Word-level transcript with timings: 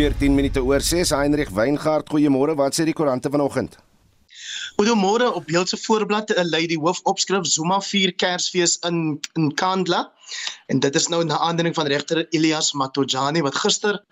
14 0.00 0.34
minute 0.34 0.62
oor 0.64 0.80
6 0.80 1.10
Heinrich 1.12 1.50
Weingart, 1.52 2.08
goeiemôre. 2.08 2.54
Wat 2.56 2.72
sê 2.72 2.86
die 2.88 2.94
koerante 2.96 3.28
vanoggend? 3.28 3.74
Goeiemôre 4.78 5.26
op 5.36 5.44
beeld 5.50 5.68
se 5.68 5.76
voorblad 5.76 6.32
'n 6.32 6.48
lady 6.48 6.78
hoofopskrif 6.80 7.44
Zuma 7.46 7.80
4 7.80 8.14
Kersfees 8.22 8.78
in 8.88 9.20
in 9.34 9.52
Kandla. 9.54 10.00
En 10.72 10.80
dit 10.80 10.94
is 10.94 11.08
nou 11.08 11.20
'n 11.24 11.30
aandring 11.30 11.74
van 11.74 11.86
regter 11.86 12.26
Elias 12.30 12.72
Matojani 12.72 13.42
wat 13.42 13.54
gister 13.54 14.04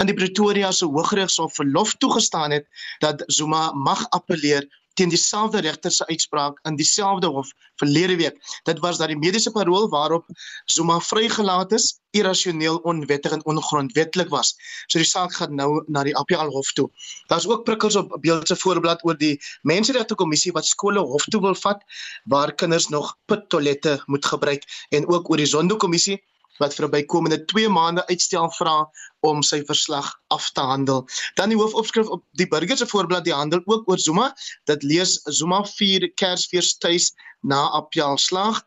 in 0.00 0.06
die 0.06 0.14
Pretoria 0.14 0.70
se 0.70 0.84
Hooggeregshof 0.84 1.54
verlof 1.54 1.94
toegestaan 1.94 2.50
het 2.50 2.66
dat 2.98 3.22
Zuma 3.26 3.72
mag 3.72 4.08
appeleer 4.08 4.64
teen 4.96 5.12
dieselfde 5.12 5.60
regter 5.64 5.92
se 5.92 6.06
uitspraak 6.08 6.58
in 6.68 6.76
dieselfde 6.76 7.28
hof 7.32 7.52
verlede 7.80 8.16
week. 8.16 8.36
Dit 8.64 8.80
was 8.84 8.98
dat 8.98 9.12
die 9.12 9.18
mediese 9.18 9.52
parol 9.52 9.88
waarop 9.92 10.28
Zuma 10.72 10.98
vrygelaat 11.00 11.72
is 11.76 11.98
irrasioneel, 12.16 12.78
onwettig 12.88 13.32
en 13.36 13.44
ongrondwettig 13.44 14.28
was. 14.32 14.54
So 14.86 14.98
die 14.98 15.08
saak 15.08 15.34
gaan 15.36 15.54
nou 15.58 15.82
na 15.92 16.04
die 16.06 16.14
APL 16.16 16.52
hof 16.54 16.72
toe. 16.78 16.88
Daar's 17.28 17.48
ook 17.48 17.66
prikkels 17.68 17.98
op 18.00 18.14
beeldse 18.24 18.56
voorblad 18.56 19.04
oor 19.04 19.18
die 19.20 19.36
menseregte 19.68 20.16
kommissie 20.16 20.54
wat 20.56 20.68
skole 20.68 21.04
hof 21.04 21.28
toe 21.28 21.42
wil 21.44 21.58
vat 21.66 21.84
waar 22.24 22.54
kinders 22.54 22.88
nog 22.88 23.12
pittoilette 23.28 23.98
moet 24.06 24.24
gebruik 24.24 24.64
en 24.96 25.08
ook 25.08 25.30
oor 25.30 25.44
die 25.44 25.50
Zondo 25.50 25.76
kommissie 25.76 26.22
wat 26.58 26.74
vir 26.74 26.88
bykomende 26.88 27.44
2 27.52 27.68
maande 27.68 28.06
uitstel 28.06 28.50
vra 28.58 28.76
om 29.26 29.42
sy 29.42 29.62
verslag 29.66 30.08
af 30.34 30.50
te 30.54 30.60
handel. 30.60 31.04
Dan 31.34 31.52
die 31.52 31.58
hoofopskrif 31.58 32.08
op 32.08 32.24
die 32.38 32.48
burger 32.48 32.76
se 32.76 32.86
voorblad 32.86 33.24
die 33.24 33.34
handel 33.34 33.62
ook 33.64 33.88
oor 33.90 33.98
Zuma. 33.98 34.32
Dit 34.64 34.82
lees 34.82 35.20
Zuma 35.24 35.64
4 35.64 36.12
Kersfees 36.14 36.76
tuis 36.78 37.12
na 37.42 37.66
Apjal 37.80 38.18
slag 38.18 38.62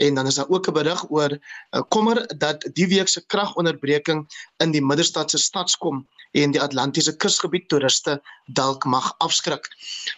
en 0.00 0.14
dan 0.14 0.26
is 0.26 0.34
daar 0.34 0.48
ook 0.48 0.68
'n 0.68 0.72
berig 0.72 1.10
oor 1.10 1.30
'n 1.30 1.40
uh, 1.76 1.82
kommer 1.88 2.38
dat 2.38 2.68
die 2.72 2.88
week 2.88 3.08
se 3.08 3.26
kragonderbreking 3.26 4.20
in 4.56 4.70
die 4.70 4.82
Middelstad 4.82 5.30
se 5.30 5.38
stadskom 5.38 6.08
en 6.30 6.50
die 6.50 6.62
Atlantiese 6.62 7.16
kusgebied 7.16 7.68
toeriste 7.68 8.22
dalk 8.44 8.84
mag 8.84 9.14
afskrik. 9.18 9.68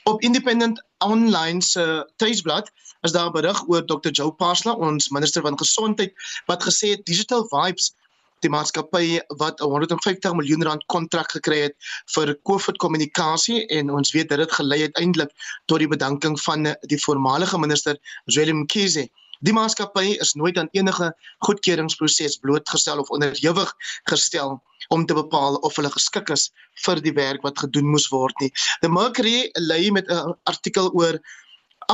Op 0.05 0.21
Independent 0.21 0.85
Online 0.99 1.63
se 1.63 2.13
tuisblad 2.17 2.71
is 3.03 3.13
daar 3.13 3.29
'n 3.29 3.33
berig 3.33 3.63
oor 3.69 3.83
Dr. 3.87 4.11
Joe 4.11 4.33
Pasla, 4.33 4.73
ons 4.73 5.09
minister 5.11 5.43
van 5.43 5.59
gesondheid, 5.59 6.13
wat 6.47 6.63
gesê 6.63 6.95
het 6.95 7.05
Digital 7.05 7.47
Vibes 7.49 7.93
die 8.43 8.51
maatskappy 8.51 9.21
wat 9.39 9.61
'n 9.61 9.71
150 9.71 10.35
miljoen 10.35 10.63
rand 10.63 10.85
kontrak 10.87 11.31
gekry 11.31 11.61
het 11.69 11.77
vir 12.15 12.35
COVID 12.43 12.77
kommunikasie 12.77 13.67
en 13.67 13.91
ons 13.91 14.13
weet 14.13 14.29
dit 14.29 14.39
het 14.39 14.53
gelei 14.53 14.81
uiteindelik 14.83 15.31
tot 15.67 15.79
die 15.79 15.89
bedanking 15.89 16.41
van 16.41 16.75
die 16.91 17.01
voormalige 17.05 17.59
minister 17.59 17.99
Zweli 18.27 18.53
Mkhize. 18.53 19.09
Die 19.43 19.53
maatskappy 19.53 20.17
is 20.23 20.35
nooit 20.35 20.59
aan 20.59 20.69
enige 20.71 21.15
goedkeuringsproses 21.39 22.37
blootgestel 22.37 22.99
of 22.99 23.11
onderhewig 23.11 23.73
gestel 24.11 24.63
om 24.89 25.07
te 25.07 25.15
bepaal 25.15 25.55
of 25.67 25.77
hulle 25.77 25.91
geskik 25.91 26.31
is 26.31 26.51
vir 26.85 27.01
die 27.03 27.15
werk 27.17 27.43
wat 27.43 27.59
gedoen 27.59 27.91
moes 27.91 28.09
word 28.09 28.35
nie. 28.41 28.53
The 28.83 28.89
Mercury 28.89 29.51
lê 29.59 29.91
met 29.91 30.07
'n 30.11 30.35
artikel 30.45 30.91
oor 30.95 31.19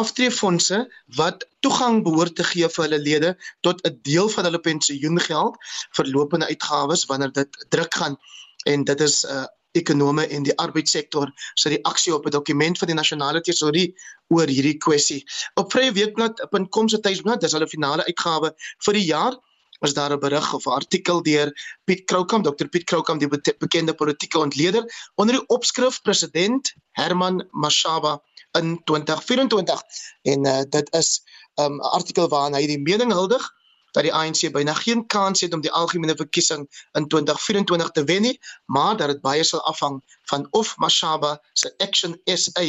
aftreefondse 0.01 0.81
wat 1.19 1.45
toegang 1.67 2.03
behoort 2.07 2.37
te 2.39 2.47
gee 2.51 2.69
vir 2.75 2.85
hulle 2.85 2.99
lede 3.03 3.31
tot 3.67 3.83
'n 3.87 3.99
deel 4.09 4.29
van 4.35 4.49
hulle 4.49 4.61
pensioengeld 4.71 5.57
vir 5.97 6.11
lopende 6.15 6.47
uitgawes 6.47 7.07
wanneer 7.11 7.33
dit 7.33 7.65
druk 7.75 7.95
gaan 7.95 8.19
en 8.67 8.85
dit 8.85 9.01
is 9.01 9.25
'n 9.25 9.33
uh, 9.37 9.47
ekonome 9.79 10.27
en 10.27 10.43
die 10.43 10.57
arbeidssektor 10.59 11.31
se 11.55 11.69
reaksie 11.69 12.15
op 12.15 12.27
'n 12.27 12.31
dokument 12.31 12.79
van 12.79 12.89
die 12.89 12.97
nasionale 12.97 13.41
tesourie 13.41 13.95
oor 14.29 14.47
hierdie 14.47 14.77
kwessie. 14.77 15.25
Op 15.55 15.73
vryeweekblad.com 15.73 16.89
se 16.89 17.01
tuisblad, 17.01 17.41
dis 17.41 17.53
hulle 17.53 17.69
finale 17.69 18.05
uitgawe 18.05 18.53
vir 18.87 18.95
die 18.95 19.05
jaar 19.05 19.37
was 19.79 19.95
daar 19.95 20.13
'n 20.13 20.19
berig 20.19 20.53
of 20.55 20.67
'n 20.67 20.71
artikel 20.71 21.23
deur 21.23 21.53
Piet 21.85 22.05
Kroukamp, 22.05 22.45
Dr 22.45 22.69
Piet 22.69 22.85
Kroukamp, 22.85 23.21
die 23.21 23.55
bekende 23.59 23.95
politieke 23.95 24.39
ontleder, 24.39 25.11
onder 25.15 25.35
die 25.35 25.47
opskrif 25.47 26.03
president 26.03 26.75
Herman 26.91 27.47
Mashaba 27.51 28.23
in 28.53 28.81
2024 28.85 29.83
en 30.23 30.47
uh, 30.47 30.61
dit 30.69 30.93
is 30.95 31.23
um, 31.55 31.65
'n 31.65 31.73
um, 31.73 31.81
artikel 31.81 32.29
waarin 32.29 32.55
hy 32.55 32.67
die 32.67 32.81
mening 32.81 33.13
huldig 33.13 33.57
dat 33.93 34.03
die 34.03 34.13
ANC 34.15 34.53
byna 34.53 34.75
geen 34.75 35.07
kans 35.07 35.41
het 35.41 35.55
om 35.55 35.61
die 35.61 35.73
algemene 35.73 36.17
verkiesing 36.17 36.67
in 36.93 37.09
2024 37.09 37.91
te 37.91 38.05
wen 38.05 38.23
nie, 38.23 38.41
maar 38.67 38.97
dat 38.97 39.09
dit 39.09 39.21
baie 39.21 39.45
sal 39.45 39.63
afhang 39.67 40.03
van 40.31 40.47
of 40.51 40.77
Mashaba 40.77 41.39
se 41.53 41.75
Action 41.77 42.21
SA 42.25 42.67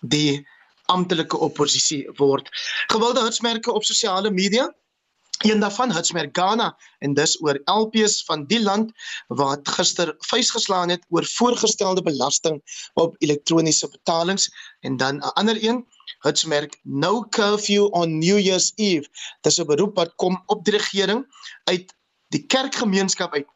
die 0.00 0.46
amptelike 0.90 1.38
oppositie 1.38 2.10
word. 2.18 2.48
Gewilde 2.86 3.22
hitsmerke 3.22 3.72
op 3.72 3.84
sosiale 3.84 4.30
media 4.30 4.72
een 5.44 5.60
daarvan 5.60 5.92
Hitsmerk 5.92 6.36
Ghana 6.36 6.76
en 6.98 7.14
dis 7.14 7.36
oor 7.42 7.60
LPs 7.64 8.24
van 8.24 8.44
die 8.46 8.62
land 8.62 8.92
wat 9.26 9.68
gister 9.68 10.14
vuis 10.18 10.50
geslaan 10.50 10.88
het 10.88 11.04
oor 11.08 11.24
voorgestelde 11.24 12.02
belasting 12.02 12.62
op 12.94 13.16
elektroniese 13.18 13.88
betalings 13.88 14.50
en 14.80 14.96
dan 14.96 15.16
'n 15.16 15.32
ander 15.40 15.64
een 15.64 15.86
Hitsmerk 16.20 16.78
No 16.82 17.24
Curfew 17.28 17.88
on 17.90 18.18
New 18.18 18.38
Year's 18.38 18.72
Eve 18.74 19.08
dis 19.40 19.58
'n 19.58 19.66
beroep 19.66 19.96
wat 19.96 20.14
kom 20.14 20.42
op 20.46 20.64
die 20.64 20.76
regering 20.76 21.26
uit 21.64 21.94
die 22.28 22.46
kerkgemeenskap 22.46 23.32
uit 23.32 23.46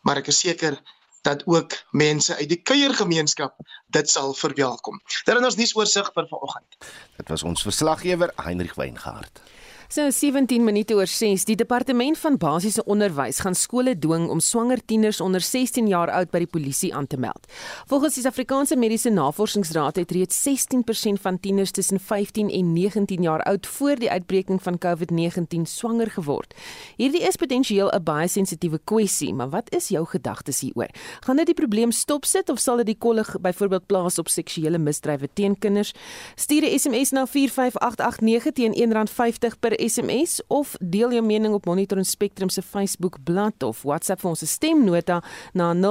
maar 0.00 0.16
ek 0.16 0.26
is 0.26 0.38
seker 0.38 0.82
dat 1.24 1.42
ook 1.46 1.72
mense 1.90 2.36
uit 2.36 2.48
die 2.48 2.60
kuiergemeenskap 2.62 3.56
dit 3.86 4.10
sal 4.10 4.34
verwelkom. 4.34 5.00
Dit 5.24 5.36
is 5.36 5.46
ons 5.48 5.56
nuusoorseig 5.56 6.10
vir 6.12 6.26
vanoggend. 6.28 6.76
Dit 7.16 7.28
was 7.32 7.42
ons 7.42 7.62
verslaggewer 7.64 8.32
Heinrich 8.44 8.74
Weingart. 8.76 9.40
So 9.88 10.10
17 10.10 10.64
minute 10.64 10.94
oor 10.94 11.06
6. 11.06 11.44
Die 11.44 11.56
departement 11.56 12.16
van 12.18 12.38
basiese 12.40 12.82
onderwys 12.88 13.42
gaan 13.44 13.54
skole 13.54 13.92
dwing 14.00 14.30
om 14.32 14.40
swanger 14.40 14.80
tieners 14.84 15.20
onder 15.20 15.40
16 15.44 15.90
jaar 15.90 16.08
oud 16.10 16.30
by 16.32 16.40
die 16.40 16.48
polisie 16.48 16.88
aan 16.96 17.06
te 17.06 17.18
meld. 17.20 17.44
Volgens 17.90 18.16
die 18.16 18.22
Suid-Afrikaanse 18.24 18.78
Mediese 18.80 19.12
Navorsingsraad 19.12 20.00
het 20.00 20.14
reeds 20.16 20.40
16% 20.40 21.20
van 21.20 21.40
tieners 21.40 21.70
tussen 21.70 22.00
15 22.00 22.48
en 22.50 22.72
19 22.72 23.22
jaar 23.22 23.42
oud 23.42 23.66
voor 23.66 24.00
die 24.00 24.10
uitbreking 24.10 24.62
van 24.62 24.78
COVID-19 24.80 25.68
swanger 25.68 26.10
geword. 26.10 26.54
Hierdie 26.96 27.22
is 27.28 27.36
potensieel 27.36 27.92
'n 27.92 28.02
baie 28.02 28.28
sensitiewe 28.28 28.80
kwessie, 28.84 29.34
maar 29.34 29.50
wat 29.50 29.70
is 29.74 29.88
jou 29.88 30.06
gedagtes 30.06 30.60
hieroor? 30.60 30.88
Gaan 31.20 31.36
dit 31.36 31.46
die 31.46 31.54
probleem 31.54 31.92
stopsit 31.92 32.48
of 32.48 32.58
sal 32.58 32.76
dit 32.76 32.86
die 32.86 32.98
kollig 32.98 33.36
byvoorbeeld 33.40 33.86
plaas 33.86 34.18
op 34.18 34.28
seksuele 34.28 34.78
misdrywe 34.78 35.28
teen 35.32 35.58
kinders? 35.58 35.92
Stuur 36.34 36.62
'n 36.62 36.78
SMS 36.78 37.10
na 37.10 37.26
45889 37.26 38.52
teen 38.52 38.72
R1.50 38.72 39.58
per 39.60 39.73
SMS 39.78 40.42
of 40.46 40.76
deel 40.80 41.12
jou 41.12 41.24
mening 41.24 41.54
op 41.54 41.66
Monitor 41.66 41.98
en 41.98 42.04
Spectrum 42.04 42.48
se 42.48 42.62
Facebook 42.62 43.16
bladsy 43.24 43.42
of 43.64 43.82
WhatsApp 43.84 44.20
vir 44.22 44.30
ons 44.30 44.48
stemnota 44.48 45.22
na 45.52 45.74
0765366961 45.74 45.82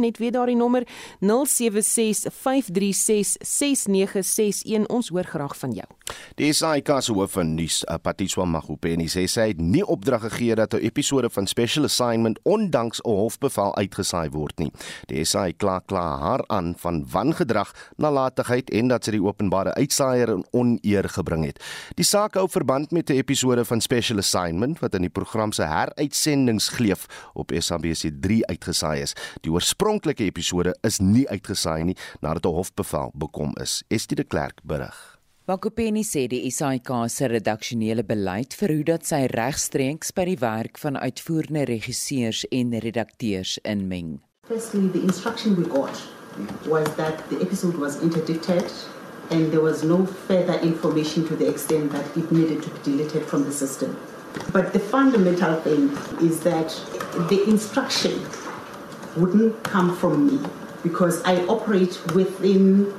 net 0.00 0.18
weer 0.18 0.32
daardie 0.32 0.56
nommer 0.56 0.86
0765366961 1.20 1.26
ons 4.88 5.08
hoor 5.12 5.24
graag 5.24 5.56
van 5.58 5.72
jou. 5.76 5.86
Die 6.36 6.52
SAIK 6.52 6.88
se 7.00 7.12
hoof 7.12 7.32
van 7.36 7.54
nuus, 7.56 7.84
uh, 7.88 7.94
Patiswa 8.02 8.44
Magupeni 8.48 9.08
sê 9.10 9.26
sy 9.30 9.48
het 9.52 9.60
nie 9.60 9.84
opdrag 9.86 10.22
gegee 10.26 10.54
dat 10.58 10.74
'n 10.74 10.84
episode 10.84 11.30
van 11.30 11.46
Special 11.46 11.84
Assignment 11.84 12.38
ondanks 12.42 13.00
'n 13.00 13.10
hofbevel 13.10 13.76
uitgesaai 13.76 14.30
word 14.30 14.58
nie. 14.58 14.72
Die 15.06 15.24
SAIK 15.24 15.58
kla 15.58 15.80
kla 15.86 16.18
haar 16.18 16.44
aan 16.46 16.74
van 16.78 17.06
wangedrag, 17.10 17.74
nalatigheid 17.96 18.70
en 18.70 18.88
dat 18.88 19.04
sy 19.04 19.10
die 19.10 19.22
openbare 19.22 19.74
uitsaai 19.74 20.11
baie 20.12 20.28
in 20.28 20.44
oneer 20.52 21.08
gebring 21.12 21.46
het. 21.48 21.60
Die 21.98 22.06
saak 22.06 22.36
hou 22.38 22.46
verband 22.50 22.92
met 22.92 23.10
'n 23.10 23.16
episode 23.16 23.64
van 23.64 23.80
Special 23.80 24.18
Assignment 24.18 24.80
wat 24.80 24.94
in 24.94 25.02
die 25.02 25.10
program 25.10 25.52
se 25.52 25.62
heruitsendingsgleef 25.62 27.06
op 27.34 27.52
SABC3 27.52 28.42
uitgesaai 28.48 29.00
is. 29.02 29.14
Die 29.40 29.52
oorspronklike 29.52 30.24
episode 30.24 30.76
is 30.82 30.98
nie 30.98 31.28
uitgesaai 31.28 31.84
nie 31.84 31.96
nadat 32.20 32.46
'n 32.46 32.54
hofbevel 32.54 33.10
bekom 33.14 33.52
is. 33.60 33.82
Estie 33.88 34.16
de 34.16 34.24
Klerk 34.24 34.60
berig. 34.64 35.18
Wakopeni 35.44 36.04
sê 36.04 36.28
die 36.28 36.50
SAIK 36.50 36.88
se 37.08 37.26
redaksionele 37.26 38.04
beleid 38.04 38.54
verhoed 38.54 38.86
dat 38.86 39.06
sy 39.06 39.26
regstreeks 39.26 40.12
by 40.12 40.24
die 40.24 40.38
werk 40.38 40.78
van 40.78 40.96
uitvoerende 40.96 41.64
regisseurs 41.64 42.44
en 42.50 42.78
redakteurs 42.78 43.58
inmeng. 43.62 44.20
Firstly, 44.46 44.88
the 44.88 45.02
instruction 45.02 45.56
we 45.56 45.64
got 45.64 45.98
was 46.66 46.86
that 46.96 47.28
the 47.28 47.40
episode 47.40 47.76
was 47.76 48.00
interdicted 48.00 48.64
and 49.32 49.50
there 49.50 49.62
was 49.62 49.82
no 49.82 50.04
further 50.04 50.58
information 50.60 51.26
to 51.26 51.34
the 51.34 51.48
extent 51.48 51.90
that 51.92 52.04
it 52.16 52.30
needed 52.30 52.62
to 52.62 52.70
be 52.70 52.78
deleted 52.82 53.24
from 53.24 53.44
the 53.44 53.52
system. 53.52 53.98
But 54.52 54.74
the 54.74 54.78
fundamental 54.78 55.58
thing 55.60 55.88
is 56.20 56.40
that 56.40 56.68
the 57.30 57.42
instruction 57.48 58.26
wouldn't 59.16 59.62
come 59.62 59.96
from 59.96 60.26
me 60.26 60.48
because 60.82 61.22
I 61.24 61.44
operate 61.46 61.98
within 62.14 62.92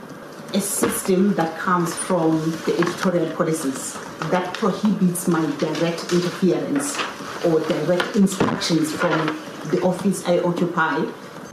a 0.53 0.61
system 0.61 1.33
that 1.35 1.57
comes 1.59 1.93
from 1.93 2.39
the 2.65 2.75
editorial 2.79 3.35
policies 3.35 3.93
that 4.31 4.53
prohibits 4.53 5.27
my 5.27 5.45
direct 5.57 6.13
interference 6.13 6.97
or 7.45 7.59
direct 7.61 8.15
instructions 8.15 8.91
from 8.91 9.39
the 9.71 9.81
office 9.83 10.27
I 10.27 10.39
occupy 10.39 11.05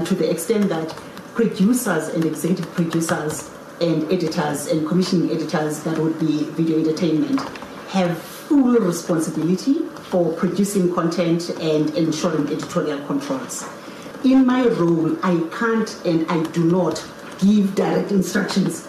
to 0.05 0.15
the 0.15 0.31
extent 0.31 0.69
that 0.69 0.95
producers 1.35 2.09
and 2.09 2.25
executive 2.25 2.71
producers 2.75 3.51
and 3.81 4.11
editors 4.13 4.67
and 4.67 4.87
commissioning 4.87 5.31
editors 5.31 5.83
that 5.85 5.99
would 5.99 6.19
be 6.19 6.45
video 6.57 6.79
entertainment 6.79 7.41
have 7.89 8.17
full 8.19 8.79
responsibility 8.79 9.77
for 10.11 10.33
producing 10.35 10.93
content 10.95 11.51
and 11.61 11.95
ensuring 11.97 12.47
editorial 12.49 12.99
controls. 13.07 13.65
In 14.25 14.47
my 14.47 14.67
role, 14.67 15.17
I 15.23 15.41
can't 15.59 15.91
and 16.05 16.31
I 16.31 16.43
do 16.53 16.65
not 16.65 17.03
give 17.39 17.75
direct 17.75 18.11
instructions 18.11 18.87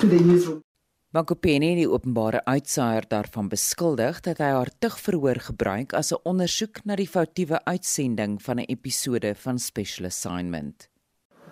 to 0.00 0.06
the 0.08 0.20
newsroom. 0.20 0.60
Makopeni 1.14 1.68
het 1.70 1.78
die 1.78 1.86
openbare 1.86 2.40
uitsaaier 2.42 3.04
daarvan 3.06 3.46
beskuldig 3.48 4.16
dat 4.26 4.40
hy 4.42 4.48
haar 4.50 4.70
tugverhoor 4.82 5.38
gebruik 5.46 5.94
as 5.94 6.10
'n 6.12 6.18
ondersoek 6.24 6.82
na 6.84 6.96
die 6.96 7.06
foutiewe 7.06 7.60
uitsending 7.64 8.42
van 8.42 8.58
'n 8.58 8.66
episode 8.66 9.34
van 9.34 9.58
Special 9.58 10.06
Assignment. 10.06 10.88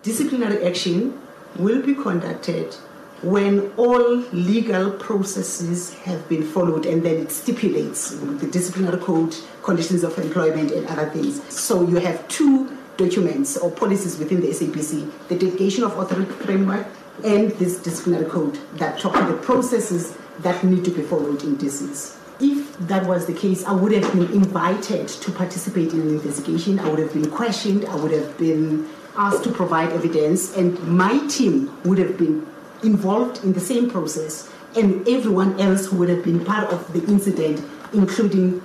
Disciplinary 0.01 0.67
action 0.67 1.13
will 1.57 1.81
be 1.81 1.95
conducted 1.95 2.75
when 3.21 3.71
all 3.77 4.17
legal 4.33 4.91
processes 4.91 5.93
have 5.99 6.27
been 6.27 6.43
followed 6.43 6.85
and 6.85 7.03
then 7.03 7.15
it 7.15 7.31
stipulates 7.31 8.11
the 8.11 8.47
disciplinary 8.47 8.99
code, 8.99 9.33
conditions 9.63 10.03
of 10.03 10.17
employment 10.19 10.71
and 10.71 10.85
other 10.87 11.09
things. 11.09 11.41
So 11.53 11.87
you 11.87 11.97
have 11.97 12.27
two 12.27 12.77
documents 12.97 13.57
or 13.57 13.71
policies 13.71 14.17
within 14.17 14.41
the 14.41 14.47
SAPC, 14.47 15.09
the 15.29 15.37
delegation 15.37 15.85
of 15.85 15.97
authority 15.97 16.31
framework 16.31 16.85
and 17.23 17.51
this 17.51 17.79
disciplinary 17.81 18.29
code 18.29 18.59
that 18.73 18.99
talk 18.99 19.13
to 19.13 19.25
the 19.25 19.37
processes 19.37 20.17
that 20.39 20.61
need 20.63 20.83
to 20.83 20.91
be 20.91 21.01
followed 21.01 21.43
in 21.43 21.55
DCs. 21.55 22.17
If 22.41 22.77
that 22.87 23.05
was 23.05 23.25
the 23.25 23.33
case, 23.33 23.63
I 23.63 23.71
would 23.71 23.93
have 23.93 24.11
been 24.11 24.31
invited 24.33 25.07
to 25.07 25.31
participate 25.31 25.93
in 25.93 26.01
an 26.01 26.09
investigation. 26.09 26.79
I 26.79 26.89
would 26.89 26.99
have 26.99 27.13
been 27.13 27.29
questioned. 27.29 27.85
I 27.85 27.95
would 27.95 28.11
have 28.11 28.37
been 28.37 28.89
asked 29.15 29.43
to 29.43 29.51
provide 29.51 29.91
evidence, 29.91 30.55
and 30.55 30.79
my 30.87 31.25
team 31.27 31.71
would 31.85 31.97
have 31.97 32.17
been 32.17 32.45
involved 32.83 33.43
in 33.43 33.53
the 33.53 33.59
same 33.59 33.89
process, 33.89 34.49
and 34.75 35.07
everyone 35.07 35.59
else 35.59 35.85
who 35.87 35.97
would 35.97 36.09
have 36.09 36.23
been 36.23 36.43
part 36.43 36.71
of 36.71 36.91
the 36.93 37.03
incident, 37.05 37.61
including 37.93 38.61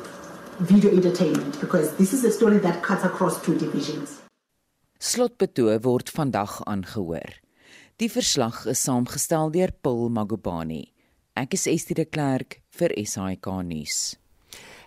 video 0.61 0.91
entertainment, 0.91 1.61
because 1.61 1.95
this 1.97 2.13
is 2.13 2.25
a 2.25 2.31
story 2.31 2.59
that 2.59 2.83
cuts 2.83 3.05
across 3.05 3.41
two 3.43 3.57
divisions. 3.59 4.21
Slotbetoe 4.99 5.79
word 5.85 6.11
vandag 6.11 6.61
aangehoor. 6.67 7.39
Die 7.99 8.09
verslag 8.11 8.67
is 8.67 8.83
saamgestel 8.83 9.53
deur 9.55 9.71
Paul 9.83 10.11
Magubani. 10.11 10.93
Ek 11.37 11.55
is 11.55 11.67
Estie 11.71 11.95
de 11.95 12.05
Klerk 12.05 12.61
vir 12.79 12.95
SAK 13.07 13.47
nuus. 13.63 14.17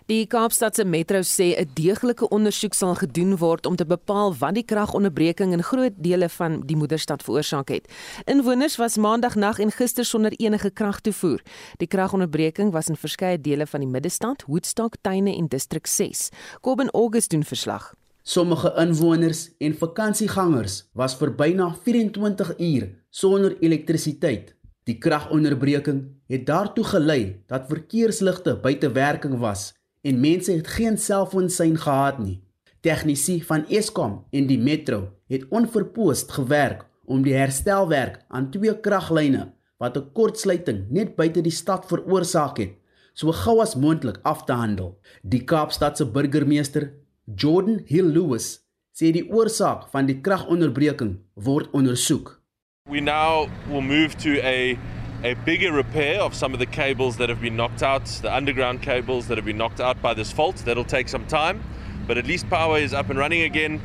Die 0.06 0.26
Kaapstadse 0.26 0.84
Metro 0.84 1.22
sê 1.22 1.54
'n 1.54 1.70
deeglike 1.74 2.28
ondersoek 2.28 2.74
sal 2.74 2.94
gedoen 2.94 3.36
word 3.38 3.66
om 3.66 3.76
te 3.76 3.86
bepaal 3.86 4.34
wat 4.34 4.54
die 4.54 4.64
kragonderbreking 4.64 5.52
in 5.52 5.62
groot 5.62 5.92
dele 5.96 6.28
van 6.28 6.60
die 6.66 6.76
moederstad 6.76 7.22
veroorsaak 7.22 7.68
het. 7.68 7.86
Inwoners 8.24 8.76
was 8.76 8.96
maandagnag 8.96 9.58
en 9.58 9.70
gister 9.70 10.04
sonder 10.04 10.32
enige 10.32 10.70
kragtoevoer. 10.70 11.40
Die 11.76 11.86
kragonderbreking 11.86 12.72
was 12.72 12.88
in 12.88 12.96
verskeie 12.96 13.40
dele 13.40 13.66
van 13.66 13.80
die 13.80 13.88
middestad, 13.88 14.42
Woodstock, 14.46 14.94
Tuine 15.00 15.36
en 15.36 15.46
Distrik 15.46 15.86
6. 15.86 16.28
Kobben 16.60 16.90
August 16.90 17.30
doen 17.30 17.44
verslag. 17.44 17.94
Sommige 18.22 18.74
inwoners 18.76 19.50
en 19.58 19.74
vakansiegangers 19.74 20.88
was 20.92 21.14
vir 21.14 21.34
byna 21.34 21.76
24 21.84 22.58
uur 22.58 22.88
sonder 23.10 23.56
elektrisiteit. 23.60 24.54
Die 24.84 24.98
kragonderbreking 24.98 26.04
het 26.26 26.46
daartoe 26.46 26.84
gelei 26.84 27.42
dat 27.46 27.68
verkeersligte 27.68 28.56
buite 28.56 28.92
werking 28.92 29.38
was 29.38 29.72
en 30.02 30.20
mense 30.20 30.52
het 30.52 30.68
geen 30.76 30.98
selfoonsein 30.98 31.76
gehad 31.78 32.18
nie. 32.18 32.40
Tegnisi 32.82 33.38
van 33.46 33.66
Eskom 33.70 34.24
en 34.30 34.46
die 34.46 34.58
Metro 34.58 35.12
het 35.30 35.46
onverpoost 35.48 36.32
gewerk 36.34 36.86
om 37.04 37.22
die 37.22 37.34
herstelwerk 37.34 38.24
aan 38.28 38.50
twee 38.50 38.74
kraglyne 38.80 39.52
wat 39.78 39.96
'n 39.96 40.10
kortsluiting 40.12 40.90
net 40.90 41.16
buite 41.16 41.40
die 41.42 41.52
stad 41.62 41.86
veroorsaak 41.86 42.58
het, 42.58 42.74
so 43.14 43.32
gou 43.32 43.60
as 43.60 43.74
moontlik 43.74 44.18
af 44.22 44.44
te 44.44 44.52
handel. 44.52 44.98
Die 45.22 45.44
Kaapstadse 45.44 46.06
burgemeester 46.06 46.92
Jordan 47.36 47.82
Hill 47.86 48.10
Lewis 48.14 48.60
sê 48.92 49.12
die 49.12 49.30
oorsaak 49.30 49.88
van 49.90 50.06
die 50.06 50.20
kragonderbreking 50.20 51.18
word 51.34 51.68
ondersoek. 51.72 52.42
We 52.90 53.00
now 53.00 53.48
will 53.68 53.80
move 53.80 54.16
to 54.16 54.30
a 54.42 54.76
a 55.24 55.34
bigger 55.44 55.72
repair 55.72 56.20
of 56.20 56.34
some 56.34 56.52
of 56.52 56.58
the 56.58 56.66
cables 56.66 57.16
that 57.16 57.28
have 57.28 57.40
been 57.40 57.56
knocked 57.56 57.82
out, 57.82 58.06
the 58.22 58.34
underground 58.34 58.82
cables 58.82 59.26
that 59.28 59.38
have 59.38 59.44
been 59.44 59.58
knocked 59.58 59.80
out 59.80 60.00
by 60.02 60.14
this 60.14 60.32
fault. 60.32 60.56
That'll 60.64 60.84
take 60.84 61.08
some 61.08 61.26
time, 61.26 61.62
but 62.06 62.18
at 62.18 62.26
least 62.26 62.48
power 62.50 62.78
is 62.78 62.92
up 62.92 63.10
and 63.10 63.18
running 63.18 63.42
again 63.42 63.80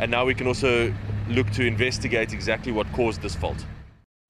and 0.00 0.10
now 0.10 0.24
we 0.24 0.34
can 0.34 0.46
also 0.46 0.92
look 1.28 1.50
to 1.50 1.66
investigate 1.66 2.32
exactly 2.32 2.72
what 2.72 2.90
caused 2.92 3.20
this 3.22 3.36
fault. 3.36 3.66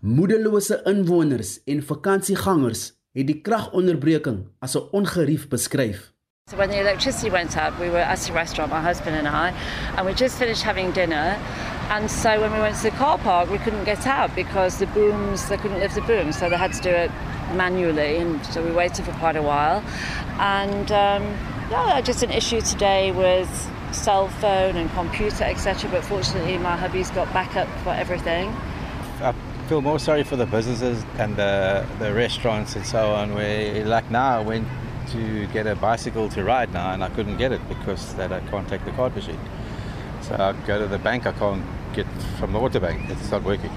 Moedelose 0.02 0.82
inwoners 0.84 1.60
en 1.64 1.82
vakansiegangers 1.82 2.92
het 3.12 3.26
die 3.26 3.40
kragonderbreking 3.40 4.46
as 4.58 4.76
'n 4.76 4.88
ongerief 4.92 5.48
beskryf. 5.48 6.12
So 6.50 6.56
when 6.56 6.70
the 6.70 6.80
electricity 6.80 7.30
went 7.30 7.56
up, 7.56 7.78
we 7.78 7.90
were 7.90 8.02
at 8.02 8.28
a 8.28 8.32
restaurant, 8.32 8.72
my 8.72 8.80
husband 8.80 9.16
and 9.16 9.28
I, 9.28 9.52
and 9.96 10.06
we 10.06 10.12
just 10.14 10.36
finished 10.36 10.64
having 10.64 10.92
dinner. 10.92 11.38
And 11.90 12.08
so 12.08 12.40
when 12.40 12.52
we 12.52 12.60
went 12.60 12.76
to 12.76 12.82
the 12.84 12.92
car 12.92 13.18
park, 13.18 13.50
we 13.50 13.58
couldn't 13.58 13.82
get 13.82 14.06
out 14.06 14.32
because 14.36 14.78
the 14.78 14.86
booms, 14.86 15.48
they 15.48 15.56
couldn't 15.56 15.80
lift 15.80 15.96
the 15.96 16.02
booms, 16.02 16.38
so 16.38 16.48
they 16.48 16.56
had 16.56 16.72
to 16.74 16.80
do 16.80 16.90
it 16.90 17.10
manually. 17.56 18.18
And 18.18 18.46
so 18.46 18.64
we 18.64 18.70
waited 18.70 19.04
for 19.04 19.12
quite 19.14 19.34
a 19.34 19.42
while. 19.42 19.82
And 20.38 20.92
um, 20.92 21.24
yeah, 21.68 22.00
just 22.00 22.22
an 22.22 22.30
issue 22.30 22.60
today 22.60 23.10
with 23.10 23.48
cell 23.90 24.28
phone 24.28 24.76
and 24.76 24.88
computer, 24.92 25.42
etc. 25.42 25.90
But 25.90 26.04
fortunately, 26.04 26.58
my 26.58 26.76
hubby's 26.76 27.10
got 27.10 27.32
backup 27.32 27.66
for 27.82 27.90
everything. 27.90 28.50
I 29.20 29.34
feel 29.66 29.82
more 29.82 29.98
sorry 29.98 30.22
for 30.22 30.36
the 30.36 30.46
businesses 30.46 31.04
and 31.18 31.34
the, 31.34 31.84
the 31.98 32.14
restaurants 32.14 32.76
and 32.76 32.86
so 32.86 33.10
on. 33.10 33.34
Where, 33.34 33.84
like 33.84 34.08
now, 34.12 34.38
I 34.38 34.42
went 34.42 34.68
to 35.08 35.48
get 35.48 35.66
a 35.66 35.74
bicycle 35.74 36.28
to 36.28 36.44
ride 36.44 36.72
now, 36.72 36.92
and 36.92 37.02
I 37.02 37.08
couldn't 37.08 37.36
get 37.36 37.50
it 37.50 37.68
because 37.68 38.14
that 38.14 38.32
I 38.32 38.38
can't 38.48 38.68
take 38.68 38.84
the 38.84 38.92
card 38.92 39.16
machine. 39.16 39.40
So 40.22 40.34
I 40.34 40.52
go 40.66 40.78
to 40.78 40.86
the 40.86 40.98
bank, 40.98 41.26
I 41.26 41.32
can't 41.32 41.64
get 41.92 42.06
from 42.38 42.52
the 42.52 42.58
water 42.58 42.80
bank; 42.80 43.08
it's 43.10 43.30
not 43.30 43.42
working. 43.42 43.70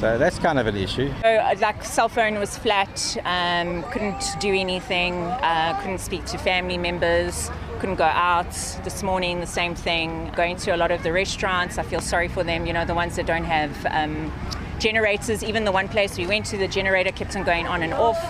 So 0.00 0.16
that's 0.16 0.38
kind 0.38 0.58
of 0.60 0.66
an 0.68 0.76
issue. 0.76 1.12
So, 1.22 1.54
like 1.60 1.82
cell 1.84 2.08
phone 2.08 2.38
was 2.38 2.56
flat, 2.56 3.16
um, 3.24 3.82
couldn't 3.90 4.24
do 4.38 4.54
anything, 4.54 5.14
uh, 5.14 5.76
couldn't 5.80 5.98
speak 5.98 6.24
to 6.26 6.38
family 6.38 6.78
members, 6.78 7.50
couldn't 7.80 7.96
go 7.96 8.04
out. 8.04 8.52
This 8.84 9.02
morning, 9.02 9.40
the 9.40 9.46
same 9.46 9.74
thing. 9.74 10.30
Going 10.36 10.56
to 10.58 10.70
a 10.70 10.76
lot 10.76 10.92
of 10.92 11.02
the 11.02 11.12
restaurants, 11.12 11.78
I 11.78 11.82
feel 11.82 12.00
sorry 12.00 12.28
for 12.28 12.44
them. 12.44 12.64
You 12.64 12.72
know, 12.72 12.84
the 12.84 12.94
ones 12.94 13.16
that 13.16 13.26
don't 13.26 13.44
have 13.44 13.86
um, 13.90 14.32
generators. 14.78 15.42
Even 15.42 15.64
the 15.64 15.72
one 15.72 15.88
place 15.88 16.16
we 16.16 16.26
went 16.26 16.46
to, 16.46 16.56
the 16.56 16.68
generator 16.68 17.10
kept 17.10 17.34
on 17.36 17.42
going 17.42 17.66
on 17.66 17.82
and 17.82 17.92
off. 17.92 18.20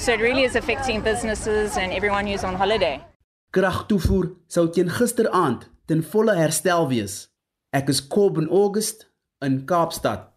So 0.00 0.12
it 0.12 0.20
really 0.20 0.44
is 0.44 0.54
affecting 0.54 1.00
businesses 1.00 1.76
and 1.76 1.92
everyone 1.92 2.26
who's 2.28 2.44
on 2.44 2.54
holiday. 2.54 3.04
Kragtoevoer 3.50 4.36
sou 4.46 4.68
teen 4.68 4.88
gisteraand 4.88 5.66
ten 5.88 6.02
volle 6.04 6.34
herstel 6.36 6.84
wees. 6.90 7.28
Ek 7.72 7.88
is 7.88 8.02
Coben 8.04 8.48
August 8.52 9.06
in 9.44 9.62
Kaapstad. 9.68 10.28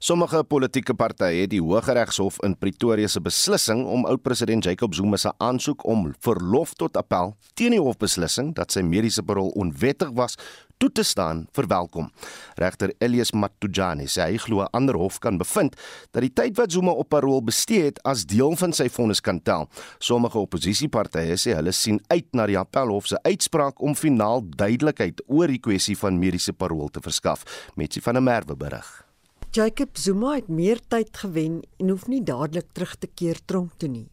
Sommige 0.00 0.40
politieke 0.46 0.94
partye 0.96 1.42
het 1.42 1.50
die 1.52 1.60
Hooggeregshof 1.60 2.38
in 2.46 2.54
Pretoria 2.56 3.08
se 3.10 3.20
beslissing 3.20 3.82
om 3.84 4.06
oud-president 4.08 4.64
Jacob 4.64 4.94
Zuma 4.94 5.18
se 5.20 5.32
aansoek 5.44 5.84
om 5.84 6.06
verlof 6.24 6.72
tot 6.78 6.96
appel 6.96 7.34
teen 7.58 7.74
die 7.76 7.82
hofbeslissing 7.82 8.54
dat 8.56 8.72
sy 8.72 8.84
mediese 8.86 9.24
parol 9.26 9.50
onwettig 9.58 10.14
was, 10.16 10.38
toe 10.78 10.90
te 10.92 11.02
staan 11.02 11.46
verwelkom. 11.52 12.10
Regter 12.54 12.94
Elias 12.98 13.32
Matujani 13.32 14.06
sê 14.06 14.30
hy 14.30 14.38
glo 14.38 14.62
'n 14.62 14.72
ander 14.72 14.96
hof 14.96 15.18
kan 15.18 15.38
bevind 15.38 15.76
dat 16.12 16.22
die 16.22 16.32
tyd 16.32 16.56
wat 16.56 16.72
Zuma 16.72 16.90
op 16.90 17.08
parol 17.08 17.42
bestee 17.42 17.82
het 17.84 18.02
as 18.04 18.24
deel 18.24 18.56
van 18.56 18.72
sy 18.72 18.88
vonnis 18.88 19.20
kan 19.20 19.42
tel. 19.42 19.68
Sommige 19.98 20.38
oppositiepartye 20.38 21.36
sê 21.36 21.54
hulle 21.54 21.72
sien 21.72 22.00
uit 22.08 22.26
na 22.32 22.46
die 22.46 22.58
appelhof 22.58 23.06
se 23.06 23.18
uitspraak 23.22 23.80
om 23.80 23.94
finaal 23.94 24.42
duidelikheid 24.56 25.22
oor 25.26 25.46
die 25.46 25.60
kwessie 25.60 25.96
van 25.96 26.18
mediese 26.18 26.52
parol 26.52 26.88
te 26.88 27.00
verskaf. 27.00 27.44
Metsi 27.76 28.00
van 28.00 28.14
der 28.14 28.22
Merwe 28.22 28.56
berig. 28.56 29.04
Jacob 29.50 29.96
Zuma 29.96 30.34
het 30.34 30.48
meer 30.48 30.80
tyd 30.88 31.16
gewen 31.16 31.62
en 31.78 31.88
hoef 31.88 32.06
nie 32.06 32.22
dadelik 32.22 32.66
terug 32.72 32.96
te 32.96 33.06
keer 33.06 33.38
tronk 33.44 33.72
toe 33.78 33.88
nie. 33.88 34.08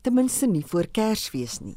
Ten 0.00 0.14
minste 0.14 0.46
nie 0.46 0.64
voor 0.66 0.88
Kersfees 0.90 1.58
nie. 1.60 1.76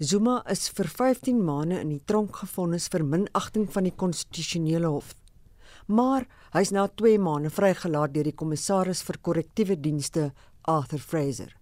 Zuma 0.00 0.42
is 0.48 0.68
vir 0.72 0.88
15 0.88 1.40
maande 1.44 1.80
in 1.82 1.90
die 1.92 2.02
tronk 2.08 2.38
gefonnis 2.40 2.88
vir 2.92 3.04
minagting 3.04 3.66
van 3.74 3.84
die 3.84 3.92
konstitusionele 3.92 4.88
hof. 4.88 5.12
Maar 5.86 6.24
hy's 6.54 6.72
na 6.72 6.86
2 6.88 7.18
maande 7.20 7.50
vrygelaat 7.52 8.14
deur 8.14 8.30
die 8.30 8.36
kommissaris 8.36 9.02
vir 9.04 9.18
korrektiewe 9.20 9.76
dienste, 9.76 10.30
Arthur 10.62 11.02
Fraser. 11.02 11.52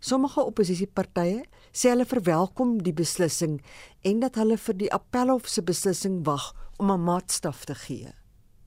Sommige 0.00 0.40
oppositiepartye 0.40 1.44
sê 1.74 1.90
hulle 1.92 2.06
verwelkom 2.08 2.78
die 2.86 2.94
beslissing 2.96 3.58
en 4.08 4.20
dat 4.22 4.38
hulle 4.40 4.56
vir 4.56 4.78
die 4.80 4.92
appelhof 4.94 5.48
se 5.50 5.62
beslissing 5.62 6.22
wag 6.24 6.52
om 6.78 6.90
'n 6.90 7.04
maatstaf 7.04 7.64
te 7.64 7.74
gee. 7.74 8.12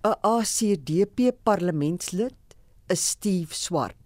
'n 0.03 0.15
ACDP 0.21 1.31
parlementslid 1.43 2.37
is 2.89 3.09
Steve 3.09 3.53
Swart. 3.53 3.97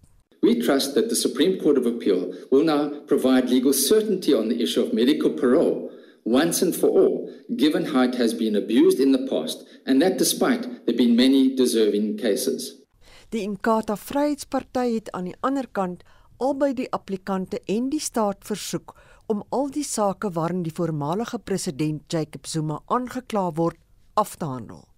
We 0.41 0.59
trust 0.59 0.95
that 0.95 1.09
the 1.09 1.15
Supreme 1.15 1.59
Court 1.59 1.77
of 1.77 1.85
Appeal 1.85 2.33
will 2.49 2.63
now 2.63 2.89
provide 3.05 3.49
legal 3.49 3.73
certainty 3.73 4.33
on 4.33 4.49
the 4.49 4.61
issue 4.61 4.81
of 4.81 4.93
medical 4.93 5.29
parole 5.29 5.91
once 6.23 6.61
and 6.61 6.75
for 6.75 6.89
all, 6.89 7.29
given 7.55 7.85
how 7.85 8.01
it 8.01 8.15
has 8.15 8.33
been 8.33 8.55
abused 8.55 8.99
in 8.99 9.11
the 9.11 9.27
past, 9.27 9.65
and 9.85 10.01
that 10.01 10.17
despite 10.17 10.85
there 10.85 10.95
being 10.95 11.15
many 11.15 11.55
deserving 11.55 12.17
cases. 12.17 12.77
Die 13.31 13.45
Inkatha 13.47 13.95
Vryheidsparty 13.95 14.87
het 14.95 15.11
aan 15.15 15.29
die 15.29 15.37
ander 15.39 15.67
kant 15.71 16.03
albei 16.41 16.73
die 16.75 16.89
applikante 16.91 17.61
en 17.69 17.89
die 17.93 18.01
staat 18.01 18.43
versoek 18.43 18.95
om 19.31 19.43
al 19.55 19.69
die 19.71 19.85
sake 19.87 20.33
waarin 20.35 20.65
die 20.65 20.73
voormalige 20.75 21.39
president 21.39 22.11
Jacob 22.11 22.49
Zuma 22.49 22.81
aangekla 22.91 23.51
word 23.55 23.79
af 24.19 24.35
te 24.35 24.45
handel. 24.45 24.90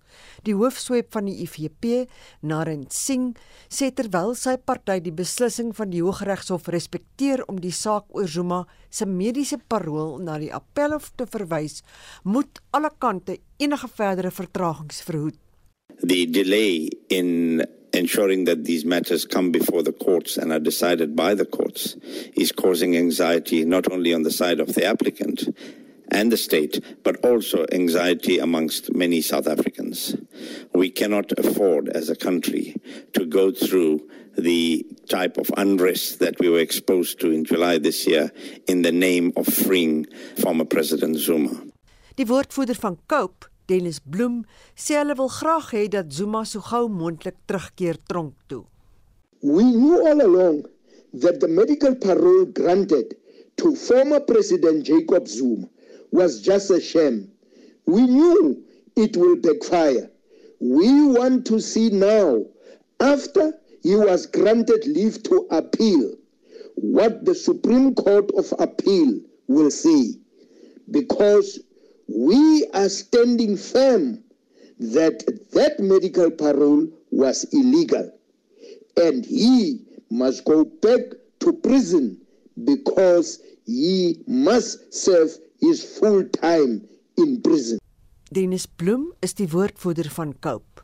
Die 0.44 0.56
hoofsweep 0.58 1.14
van 1.16 1.30
die 1.30 1.38
IFP, 1.46 2.10
Naren 2.44 2.84
Singh, 2.92 3.38
sê 3.72 3.92
terwyl 3.96 4.34
sy 4.36 4.58
party 4.60 4.98
die 5.04 5.14
beslissing 5.16 5.72
van 5.78 5.94
die 5.94 6.02
Hooggeregshof 6.04 6.68
respekteer 6.74 7.46
om 7.48 7.62
die 7.64 7.72
saak 7.72 8.10
oor 8.12 8.28
Zuma 8.28 8.64
se 8.92 9.08
mediese 9.08 9.62
parol 9.72 10.18
na 10.20 10.36
die 10.42 10.52
appelhof 10.52 11.14
te 11.16 11.28
verwys, 11.32 11.80
moet 12.24 12.60
alle 12.76 12.92
kante 13.00 13.38
enige 13.64 13.88
verdere 13.96 14.34
vertragings 14.36 15.00
verhoed. 15.08 15.40
The 16.04 16.26
delay 16.28 16.90
in 17.10 17.64
ensuring 17.94 18.44
that 18.46 18.66
these 18.66 18.84
matters 18.84 19.24
come 19.26 19.52
before 19.52 19.84
the 19.84 19.94
courts 19.94 20.38
and 20.38 20.52
are 20.52 20.60
decided 20.60 21.16
by 21.16 21.36
the 21.36 21.46
courts 21.46 21.96
is 22.36 22.52
causing 22.52 22.98
anxiety 22.98 23.64
not 23.64 23.90
only 23.92 24.14
on 24.14 24.24
the 24.24 24.32
side 24.32 24.60
of 24.60 24.74
the 24.74 24.84
applicant 24.84 25.56
and 26.12 26.32
the 26.32 26.38
state, 26.38 26.84
but 27.04 27.24
also 27.24 27.66
anxiety 27.72 28.40
amongst 28.40 28.94
many 28.94 29.22
South 29.22 29.48
Africans. 29.48 30.16
We 30.74 30.90
cannot 30.90 31.32
afford 31.38 31.90
as 31.90 32.10
a 32.10 32.16
country 32.16 32.76
to 33.14 33.26
go 33.26 33.52
through 33.52 34.02
the 34.38 34.86
type 35.10 35.38
of 35.38 35.52
unrest 35.58 36.20
that 36.20 36.40
we 36.40 36.50
were 36.50 36.60
exposed 36.60 37.20
to 37.20 37.32
in 37.32 37.46
July 37.46 37.78
this 37.78 38.08
year 38.08 38.32
in 38.68 38.82
the 38.82 38.92
name 38.92 39.32
of 39.36 39.48
freeing 39.48 40.06
former 40.42 40.66
President 40.66 41.18
Zuma. 41.18 41.52
Die 42.16 42.26
woordvoerder 42.26 42.78
van 42.78 42.98
Cope, 43.08 43.48
Dennis 43.66 44.00
Bloem, 44.00 44.44
sê 44.76 45.00
hulle 45.00 45.16
wil 45.18 45.32
graag 45.34 45.72
hê 45.74 45.88
dat 45.90 46.14
Zuma 46.14 46.44
so 46.46 46.62
gou 46.62 46.88
moontlik 46.90 47.40
terugkeer 47.50 47.98
tronk 48.10 48.36
toe. 48.50 48.66
We 49.42 49.64
knew 49.64 50.06
all 50.08 50.22
along 50.22 50.66
that 51.22 51.40
the 51.40 51.48
medical 51.48 51.96
parole 51.96 52.46
granted 52.46 53.16
to 53.58 53.76
former 53.76 54.20
President 54.20 54.86
Jacob 54.86 55.28
Zuma 55.28 55.70
was 56.14 56.42
just 56.42 56.70
a 56.70 56.80
sham. 56.80 57.28
We 57.88 58.04
knew 58.04 58.64
it 58.96 59.18
will 59.18 59.36
backfire. 59.36 60.12
We 60.60 61.08
want 61.08 61.48
to 61.48 61.60
see 61.60 61.90
now, 61.90 62.46
after 63.00 63.54
he 63.82 63.96
was 63.96 64.28
granted 64.28 64.86
leave 64.86 65.24
to 65.24 65.48
appeal, 65.50 66.16
what 66.76 67.26
the 67.26 67.34
Supreme 67.34 67.96
Court 67.96 68.30
of 68.38 68.54
Appeal 68.60 69.22
will 69.48 69.72
say. 69.72 70.14
Because 70.92 71.60
we 72.08 72.68
are 72.76 72.90
standing 72.90 73.58
firm 73.58 74.24
that 74.80 75.24
that 75.54 75.80
medical 75.80 76.30
parole 76.30 76.88
was 77.10 77.46
illegal 77.54 78.12
and 78.98 79.26
he 79.26 79.80
must 80.12 80.46
go 80.46 80.64
back 80.66 81.02
to 81.40 81.54
prison 81.54 82.20
because 82.64 83.40
he 83.66 84.22
must 84.28 84.94
serve 84.94 85.32
his 85.64 85.84
full 85.98 86.30
time 86.30 86.82
in 87.16 87.42
prison. 87.42 87.80
Dennis 88.34 88.66
Bloem 88.66 89.14
is 89.20 89.36
die 89.38 89.48
woordvoerder 89.48 90.10
van 90.12 90.34
Cope. 90.40 90.84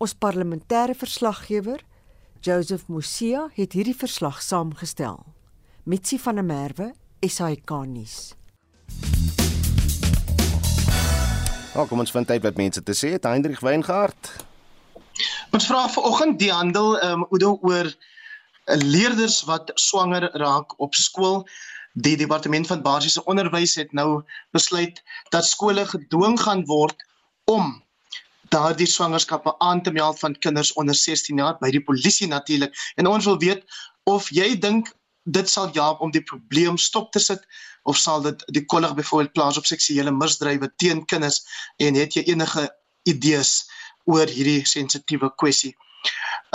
Ons 0.00 0.14
parlementêre 0.16 0.96
verslaggewer, 0.96 1.80
Joseph 2.44 2.88
Musia, 2.88 3.46
het 3.54 3.76
hierdie 3.76 3.96
verslag 3.96 4.40
saamgestel. 4.44 5.20
Mitsi 5.84 6.18
van 6.20 6.40
der 6.40 6.44
Merwe, 6.44 6.90
SAK 7.24 7.72
nuus. 7.88 8.18
Nou, 11.74 11.86
kom 11.86 12.02
ons 12.02 12.12
vind 12.12 12.30
uit 12.30 12.42
wat 12.42 12.60
mense 12.60 12.82
te 12.82 12.96
sê 12.96 13.14
het. 13.14 13.28
Hendrik 13.28 13.60
Weingart. 13.64 14.32
Ons 15.54 15.68
vra 15.68 15.86
vanoggend 15.92 16.40
die 16.40 16.52
handel 16.52 16.96
ehm 16.98 17.24
um, 17.28 17.58
oor 17.62 17.92
leerders 18.80 19.40
wat 19.48 19.70
swanger 19.80 20.28
raak 20.38 20.74
op 20.80 20.94
skool. 20.94 21.44
Die 21.92 22.16
departement 22.16 22.66
van 22.66 22.82
basiese 22.82 23.24
onderwys 23.24 23.74
het 23.74 23.92
nou 23.92 24.22
besluit 24.54 25.02
dat 25.34 25.46
skole 25.46 25.86
gedwing 25.86 26.38
gaan 26.40 26.64
word 26.64 27.06
om 27.50 27.82
daardie 28.50 28.86
swangerskappe 28.86 29.58
aan 29.58 29.82
te 29.82 29.92
meld 29.92 30.18
van 30.18 30.38
kinders 30.38 30.72
onder 30.72 30.94
16 30.94 31.36
jaar 31.36 31.58
by 31.58 31.70
die 31.70 31.82
polisie 31.82 32.28
natuurlik. 32.28 32.74
En 32.94 33.06
ons 33.06 33.24
wil 33.24 33.38
weet 33.38 33.64
of 34.04 34.30
jy 34.30 34.54
dink 34.58 34.92
dit 35.24 35.50
sal 35.50 35.70
help 35.74 36.00
om 36.00 36.10
die 36.10 36.22
probleem 36.22 36.78
stop 36.78 37.12
te 37.12 37.18
sit 37.22 37.42
of 37.82 37.98
sal 37.98 38.22
dit 38.22 38.42
die 38.54 38.64
kollig 38.64 38.94
byvoorbeeld 38.94 39.32
plaas 39.32 39.58
op 39.58 39.66
seksuele 39.66 40.10
misdrywe 40.14 40.70
teen 40.76 41.04
kinders 41.06 41.42
en 41.76 41.94
het 41.98 42.16
jy 42.16 42.24
enige 42.32 42.66
idees 43.08 43.52
oor 44.04 44.26
hierdie 44.26 44.66
sensitiewe 44.66 45.30
kwessie? 45.36 45.74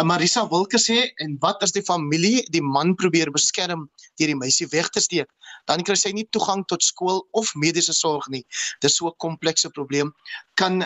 Marisa 0.04 0.44
Wilke 0.52 0.80
sê 0.82 0.98
en 1.24 1.38
wat 1.44 1.64
as 1.64 1.72
die 1.72 1.84
familie 1.86 2.44
die 2.52 2.62
man 2.62 2.96
probeer 3.00 3.32
beskerm 3.32 3.86
deur 4.20 4.32
die 4.32 4.36
meisie 4.36 4.68
weg 4.74 4.90
te 4.92 5.00
steek? 5.04 5.30
Dan 5.70 5.86
kry 5.88 5.96
sy 5.96 6.12
nie 6.12 6.28
toegang 6.36 6.66
tot 6.68 6.84
skool 6.84 7.24
of 7.34 7.52
mediese 7.56 7.96
sorg 7.96 8.28
nie. 8.30 8.44
Dis 8.82 8.98
so 8.98 9.08
'n 9.08 9.20
komplekse 9.20 9.70
probleem. 9.70 10.14
Kan 10.56 10.86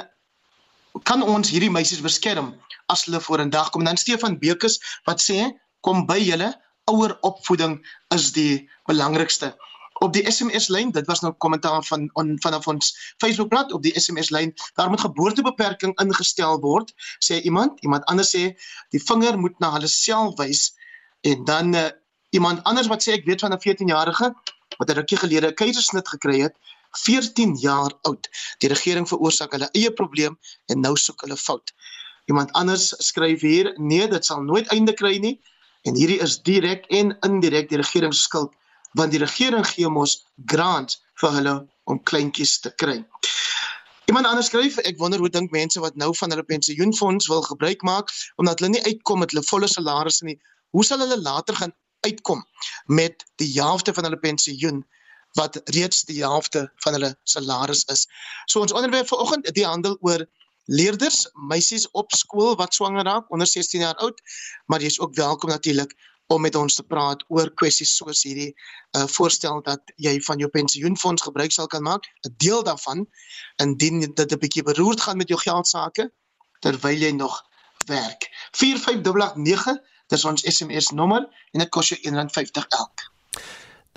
kan 1.05 1.21
ons 1.21 1.49
hierdie 1.49 1.71
meisies 1.71 2.01
beskerm 2.01 2.53
as 2.89 3.05
hulle 3.05 3.21
vorendag 3.21 3.71
kom? 3.71 3.83
Dan 3.83 3.97
Stefan 3.97 4.39
Bekes 4.39 4.79
wat 5.05 5.19
sê 5.21 5.51
kom 5.81 6.05
by 6.05 6.19
julle 6.19 6.53
ouer 6.89 7.17
opvoeding 7.21 7.79
is 8.13 8.31
die 8.31 8.69
belangrikste 8.87 9.55
op 9.99 10.13
die 10.13 10.23
SMS 10.31 10.67
lyn 10.67 10.91
dit 10.95 11.05
was 11.07 11.19
nou 11.23 11.33
kommentaar 11.43 11.83
van 11.83 12.09
on, 12.13 12.35
vanaf 12.43 12.67
ons 12.67 12.91
Facebookblad 13.17 13.71
op 13.75 13.83
die 13.83 13.93
SMS 13.99 14.29
lyn 14.29 14.53
daar 14.79 14.89
moet 14.89 15.03
geboortebeperking 15.03 15.95
ingestel 15.99 16.59
word 16.63 16.93
sê 17.25 17.41
iemand. 17.41 17.81
Iemand 17.83 18.05
anders 18.05 18.31
sê 18.35 18.53
die 18.95 19.03
vinger 19.03 19.39
moet 19.39 19.59
na 19.59 19.73
hulle 19.75 19.91
self 19.91 20.37
wys. 20.39 20.71
En 21.27 21.43
dan 21.43 21.75
uh, 21.75 21.89
iemand 22.29 22.63
anders 22.63 22.87
wat 22.87 23.03
sê 23.03 23.19
ek 23.19 23.27
weet 23.27 23.43
van 23.43 23.53
'n 23.53 23.63
14-jarige 23.65 24.33
wat 24.77 24.89
'n 24.89 24.97
rukkie 25.01 25.17
gelede 25.17 25.51
'n 25.51 25.59
keisersnit 25.61 26.07
gekry 26.07 26.41
het 26.41 26.55
14 26.91 27.55
jaar 27.55 27.93
oud. 28.01 28.29
Die 28.57 28.69
regering 28.69 29.07
veroorsaak 29.07 29.51
hulle 29.51 29.69
eie 29.71 29.91
probleem 29.93 30.39
en 30.65 30.79
nou 30.79 30.95
soek 30.97 31.21
hulle 31.21 31.37
fout. 31.37 31.73
Iemand 32.25 32.51
anders 32.51 32.93
skryf 32.97 33.41
hier 33.41 33.73
nee 33.77 34.07
dit 34.07 34.25
sal 34.25 34.41
nooit 34.41 34.67
einde 34.67 34.93
kry 34.93 35.17
nie. 35.17 35.39
En 35.83 35.95
hierdie 35.95 36.19
is 36.19 36.41
direk 36.41 36.85
en 36.89 37.17
indirek 37.19 37.69
die 37.69 37.77
regering 37.77 38.13
se 38.13 38.21
skuld 38.21 38.53
want 38.97 39.11
die 39.11 39.21
regering 39.21 39.65
gee 39.67 39.89
mos 39.89 40.23
grants 40.45 41.01
vir 41.21 41.35
hulle 41.37 41.55
om 41.89 42.01
kleintjies 42.03 42.59
te 42.63 42.71
kry. 42.81 43.03
Iemand 44.09 44.25
anders 44.25 44.49
skryf, 44.49 44.79
ek 44.89 44.97
wonder 44.97 45.21
hoe 45.21 45.29
dink 45.29 45.51
mense 45.53 45.81
wat 45.83 45.97
nou 46.01 46.09
van 46.17 46.31
hulle 46.33 46.45
pensioenfonds 46.45 47.27
wil 47.29 47.43
gebruik 47.45 47.83
maak 47.85 48.09
omdat 48.41 48.59
hulle 48.59 48.77
nie 48.77 48.85
uitkom 48.87 49.21
met 49.21 49.33
hulle 49.33 49.45
volle 49.45 49.69
salarisse 49.69 50.25
nie. 50.25 50.39
Hoe 50.73 50.85
sal 50.85 51.03
hulle 51.03 51.19
later 51.21 51.55
gaan 51.55 51.75
uitkom 52.07 52.41
met 52.85 53.25
die 53.41 53.51
helfte 53.59 53.93
van 53.93 54.07
hulle 54.07 54.19
pensioen 54.19 54.81
wat 55.37 55.59
reeds 55.75 56.03
die 56.09 56.21
helfte 56.23 56.65
van 56.83 56.97
hulle 56.97 57.11
salaris 57.23 57.83
is. 57.93 58.07
So 58.49 58.63
ons 58.65 58.73
onderwerp 58.73 59.07
vanoggend, 59.07 59.49
die 59.53 59.65
handel 59.65 59.97
oor 60.01 60.25
leerders, 60.65 61.27
meisies 61.49 61.87
op 61.97 62.13
skool 62.13 62.55
wat 62.57 62.73
swanger 62.73 63.05
raak 63.05 63.29
onder 63.33 63.47
16 63.47 63.85
jaar 63.85 63.97
oud, 64.05 64.21
maar 64.65 64.81
jy's 64.81 64.99
ook 64.99 65.15
welkom 65.17 65.49
natuurlik 65.49 65.93
om 66.29 66.41
met 66.41 66.55
ons 66.55 66.75
te 66.75 66.83
praat 66.83 67.23
oor 67.27 67.49
kwessies 67.61 67.95
soos 67.97 68.23
hierdie 68.27 68.51
uh, 68.53 69.05
voorstel 69.09 69.61
dat 69.65 69.93
jy 69.97 70.15
van 70.27 70.41
jou 70.41 70.49
pensioenfonds 70.53 71.25
gebruik 71.25 71.51
sal 71.55 71.67
kan 71.67 71.83
maak, 71.83 72.05
'n 72.27 72.33
deel 72.37 72.63
daarvan 72.63 73.05
indien 73.65 73.99
dit 74.05 74.31
'n 74.31 74.39
bietjie 74.39 74.63
beroerd 74.63 75.01
gaan 75.01 75.17
met 75.17 75.29
jou 75.29 75.39
geld 75.39 75.67
sake 75.67 76.11
terwyl 76.59 76.99
jy 77.05 77.11
nog 77.11 77.41
werk. 77.87 78.29
45889, 78.51 79.77
dis 80.07 80.25
ons 80.25 80.43
SMS 80.43 80.91
nommer 80.91 81.25
en 81.51 81.59
dit 81.59 81.69
kos 81.69 81.89
jou 81.89 81.99
R1.50 81.99 82.67
elk 82.69 83.09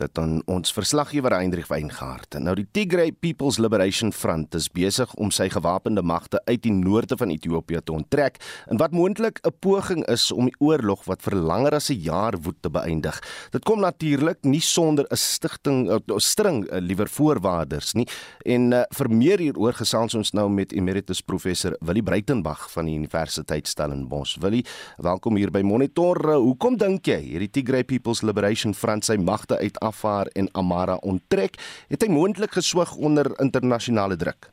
dit 0.03 0.19
aan 0.19 0.41
ons 0.51 0.73
verslaggewer 0.75 1.35
Hendrik 1.37 1.69
Weingart. 1.71 2.37
Nou 2.43 2.55
die 2.59 2.67
Tigray 2.75 3.13
People's 3.13 3.59
Liberation 3.63 4.13
Front 4.15 4.57
is 4.59 4.69
besig 4.73 5.11
om 5.21 5.31
sy 5.35 5.49
gewapende 5.53 6.03
magte 6.03 6.41
uit 6.49 6.63
die 6.65 6.75
noorde 6.75 7.17
van 7.21 7.31
Ethiopië 7.35 7.83
te 7.87 7.95
onttrek 7.95 8.41
in 8.71 8.81
wat 8.83 8.95
moontlik 8.97 9.39
'n 9.47 9.55
poging 9.61 10.03
is 10.09 10.33
om 10.33 10.51
die 10.51 10.59
oorlog 10.59 11.05
wat 11.05 11.23
vir 11.23 11.37
langer 11.37 11.75
as 11.75 11.91
'n 11.91 12.01
jaar 12.03 12.35
woed 12.43 12.63
te 12.63 12.71
beëindig. 12.71 13.21
Dit 13.51 13.65
kom 13.65 13.81
natuurlik 13.81 14.39
nie 14.43 14.61
sonder 14.61 15.07
'n 15.11 15.17
stigting 15.17 15.91
uh, 15.91 15.99
string 16.17 16.67
uh, 16.71 16.81
liewer 16.81 17.09
voorwaardes 17.09 17.93
nie. 17.93 18.09
En 18.45 18.73
uh, 18.73 18.83
vir 18.91 19.11
meer 19.11 19.39
hieroor 19.39 19.73
gesels 19.73 20.15
ons 20.15 20.33
nou 20.33 20.49
met 20.49 20.73
emeritus 20.73 21.21
professor 21.21 21.77
Willie 21.81 22.03
Breitenberg 22.03 22.71
van 22.71 22.85
die 22.87 22.95
Universiteit 22.95 23.69
Stellenbosch. 23.69 24.37
Willie, 24.41 24.65
welkom 24.99 25.37
hier 25.37 25.51
by 25.51 25.61
Monitor. 25.61 26.17
Uh, 26.29 26.37
hoekom 26.37 26.77
dink 26.77 27.07
jy 27.07 27.21
hierdie 27.21 27.51
Tigray 27.51 27.85
People's 27.85 28.23
Liberation 28.23 28.75
Front 28.75 29.05
sy 29.05 29.17
magte 29.17 29.59
uit 29.59 29.79
Afar 29.93 30.33
en 30.35 30.49
Amara 30.53 30.97
onttrek, 31.13 31.61
het 31.93 32.03
hy 32.03 32.11
moontlik 32.13 32.57
geswyg 32.59 32.97
onder 32.97 33.31
internasionale 33.45 34.17
druk. 34.17 34.49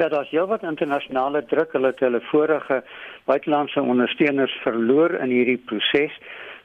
Ja, 0.00 0.08
daar's 0.08 0.30
heelwat 0.32 0.62
internasionale 0.62 1.44
druk. 1.44 1.72
Hulle 1.76 1.92
het 1.92 2.00
hulle 2.00 2.20
vorige 2.30 2.82
buitelandse 3.28 3.82
ondersteuners 3.82 4.54
verloor 4.64 5.14
in 5.20 5.34
hierdie 5.34 5.60
proses. 5.68 6.16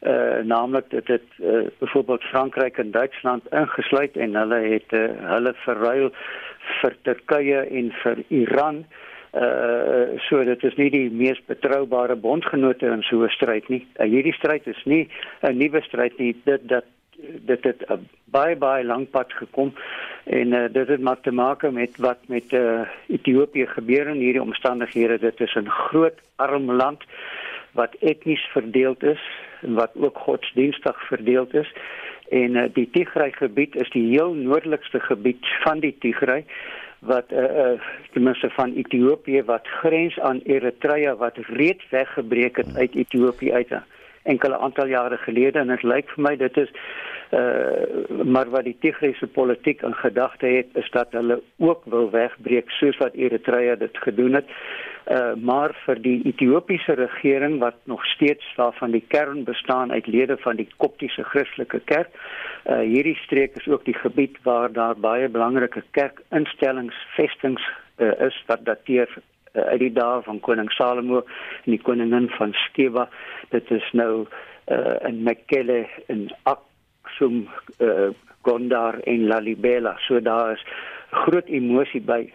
Uh 0.02 0.46
naamlik 0.46 0.90
dit 0.90 1.08
het 1.10 1.26
uh, 1.42 1.66
byvoorbeeld 1.80 2.24
Frankryk 2.24 2.78
en 2.78 2.92
Duitsland 2.92 3.44
ingesluit 3.50 4.18
en 4.18 4.36
hulle 4.36 4.60
het 4.62 4.94
uh, 4.94 5.08
hulle 5.34 5.54
verruil 5.66 6.12
vir 6.82 6.98
Turkye 7.02 7.64
en 7.80 7.90
vir 8.04 8.22
Iran. 8.28 8.84
Uh 9.34 10.22
so 10.30 10.44
dit 10.46 10.64
is 10.70 10.78
nie 10.78 10.90
die 10.94 11.10
mees 11.10 11.42
betroubare 11.50 12.16
bondgenote 12.16 12.86
in 12.94 13.02
so 13.10 13.26
'n 13.26 13.34
stryd 13.36 13.70
nie. 13.74 13.84
Uh, 14.00 14.06
hierdie 14.06 14.38
stryd 14.38 14.68
is 14.68 14.86
nie 14.86 15.10
'n 15.42 15.58
nuwe 15.58 15.82
stryd 15.82 16.18
nie. 16.18 16.36
Dit 16.46 16.70
dat 16.70 16.86
dit 17.22 17.64
het 17.64 17.84
'n 17.90 18.08
baie 18.24 18.56
baie 18.56 18.84
lank 18.86 19.10
pad 19.10 19.34
gekom 19.34 19.74
en 20.24 20.54
uh, 20.54 20.66
dit 20.72 20.88
het 20.88 21.02
maar 21.02 21.20
te 21.22 21.32
maak 21.32 21.72
met 21.72 21.98
wat 21.98 22.18
met 22.28 22.52
uh, 22.52 22.82
Ethiopië 23.08 23.66
gebeur 23.66 24.08
in 24.08 24.20
hierdie 24.20 24.42
omstandighede. 24.42 25.20
Dit 25.20 25.40
is 25.40 25.56
'n 25.56 25.70
groot 25.70 26.20
arm 26.36 26.72
land 26.72 27.04
wat 27.72 27.96
etnies 28.00 28.46
verdeeld 28.52 29.04
is 29.04 29.22
en 29.62 29.74
wat 29.74 29.92
ook 29.94 30.18
godsdienstig 30.18 31.08
verdeeld 31.08 31.54
is. 31.54 31.74
En 32.30 32.56
uh, 32.56 32.64
die 32.74 32.90
Tigray 32.92 33.32
gebied 33.32 33.76
is 33.76 33.90
die 33.90 34.10
heel 34.10 34.34
noordelikste 34.34 35.00
gebied 35.00 35.46
van 35.64 35.80
die 35.80 35.96
Tigray 36.00 36.46
wat 37.00 37.32
uh, 37.32 37.44
uh 37.44 37.80
ten 38.12 38.24
minste 38.24 38.50
van 38.50 38.74
Ethiopië 38.74 39.44
wat 39.44 39.68
grens 39.68 40.20
aan 40.20 40.40
Eritrea 40.44 41.16
wat 41.16 41.38
reeds 41.38 41.90
weggebreek 41.90 42.58
het 42.58 42.76
uit 42.76 42.96
Ethiopië 42.96 43.54
uit 43.54 43.70
enkele 44.34 44.57
aantal 44.57 44.88
jare 44.91 45.17
gelede 45.17 45.60
en 45.60 45.74
dit 45.74 45.84
lyk 45.84 46.10
vir 46.15 46.24
my 46.29 46.36
dit 46.39 46.57
is 46.63 46.74
uh 47.36 48.24
maar 48.24 48.50
wat 48.50 48.63
die 48.63 48.77
Tigrese 48.79 49.27
politiek 49.27 49.81
in 49.84 49.93
gedagte 49.93 50.48
het 50.48 50.67
is 50.79 50.89
dat 50.91 51.12
hulle 51.12 51.41
ook 51.57 51.81
wil 51.86 52.10
wegbreek 52.12 52.69
soos 52.72 52.98
wat 52.98 53.13
Eritrea 53.13 53.75
dit 53.75 53.98
gedoen 53.98 54.34
het. 54.39 54.48
Uh 55.12 55.34
maar 55.36 55.75
vir 55.86 56.00
die 56.01 56.22
Ethiopiese 56.24 56.96
regering 56.96 57.60
wat 57.60 57.75
nog 57.84 58.05
steeds 58.05 58.48
waarvan 58.55 58.91
die 58.91 59.03
kern 59.07 59.43
bestaan 59.43 59.91
uit 59.91 60.07
lede 60.07 60.38
van 60.38 60.55
die 60.55 60.69
Koptiese 60.77 61.24
Christelike 61.24 61.79
Kerk. 61.79 62.15
Uh 62.65 62.79
hierdie 62.79 63.17
streek 63.25 63.60
is 63.60 63.67
ook 63.67 63.86
die 63.86 63.98
gebied 63.98 64.38
waar 64.43 64.72
daar 64.72 64.96
baie 64.96 65.27
belangrike 65.29 65.84
kerkinstellings, 65.91 66.96
vestings 67.15 67.63
uh, 67.98 68.12
is 68.27 68.43
wat 68.48 68.65
dateer 68.65 69.10
uit 69.64 69.80
die 69.80 69.94
dae 69.94 70.22
van 70.22 70.40
koning 70.40 70.72
Salomo 70.72 71.24
en 71.66 71.72
die 71.72 71.82
koningin 71.82 72.30
van 72.38 72.54
Sheba. 72.54 73.10
Dit 73.50 73.72
is 73.72 73.92
nou 73.94 74.28
uh 74.68 74.96
in 75.08 75.24
Mekelle 75.24 75.86
in 76.08 76.30
Ak 76.44 76.68
Aksum, 77.08 77.48
uh, 77.80 78.14
Gondar 78.42 79.00
en 79.00 79.28
Lalibela. 79.28 79.98
So 80.08 80.20
daar 80.22 80.52
is 80.54 80.66
groot 81.12 81.48
emosie 81.48 82.02
by 82.02 82.28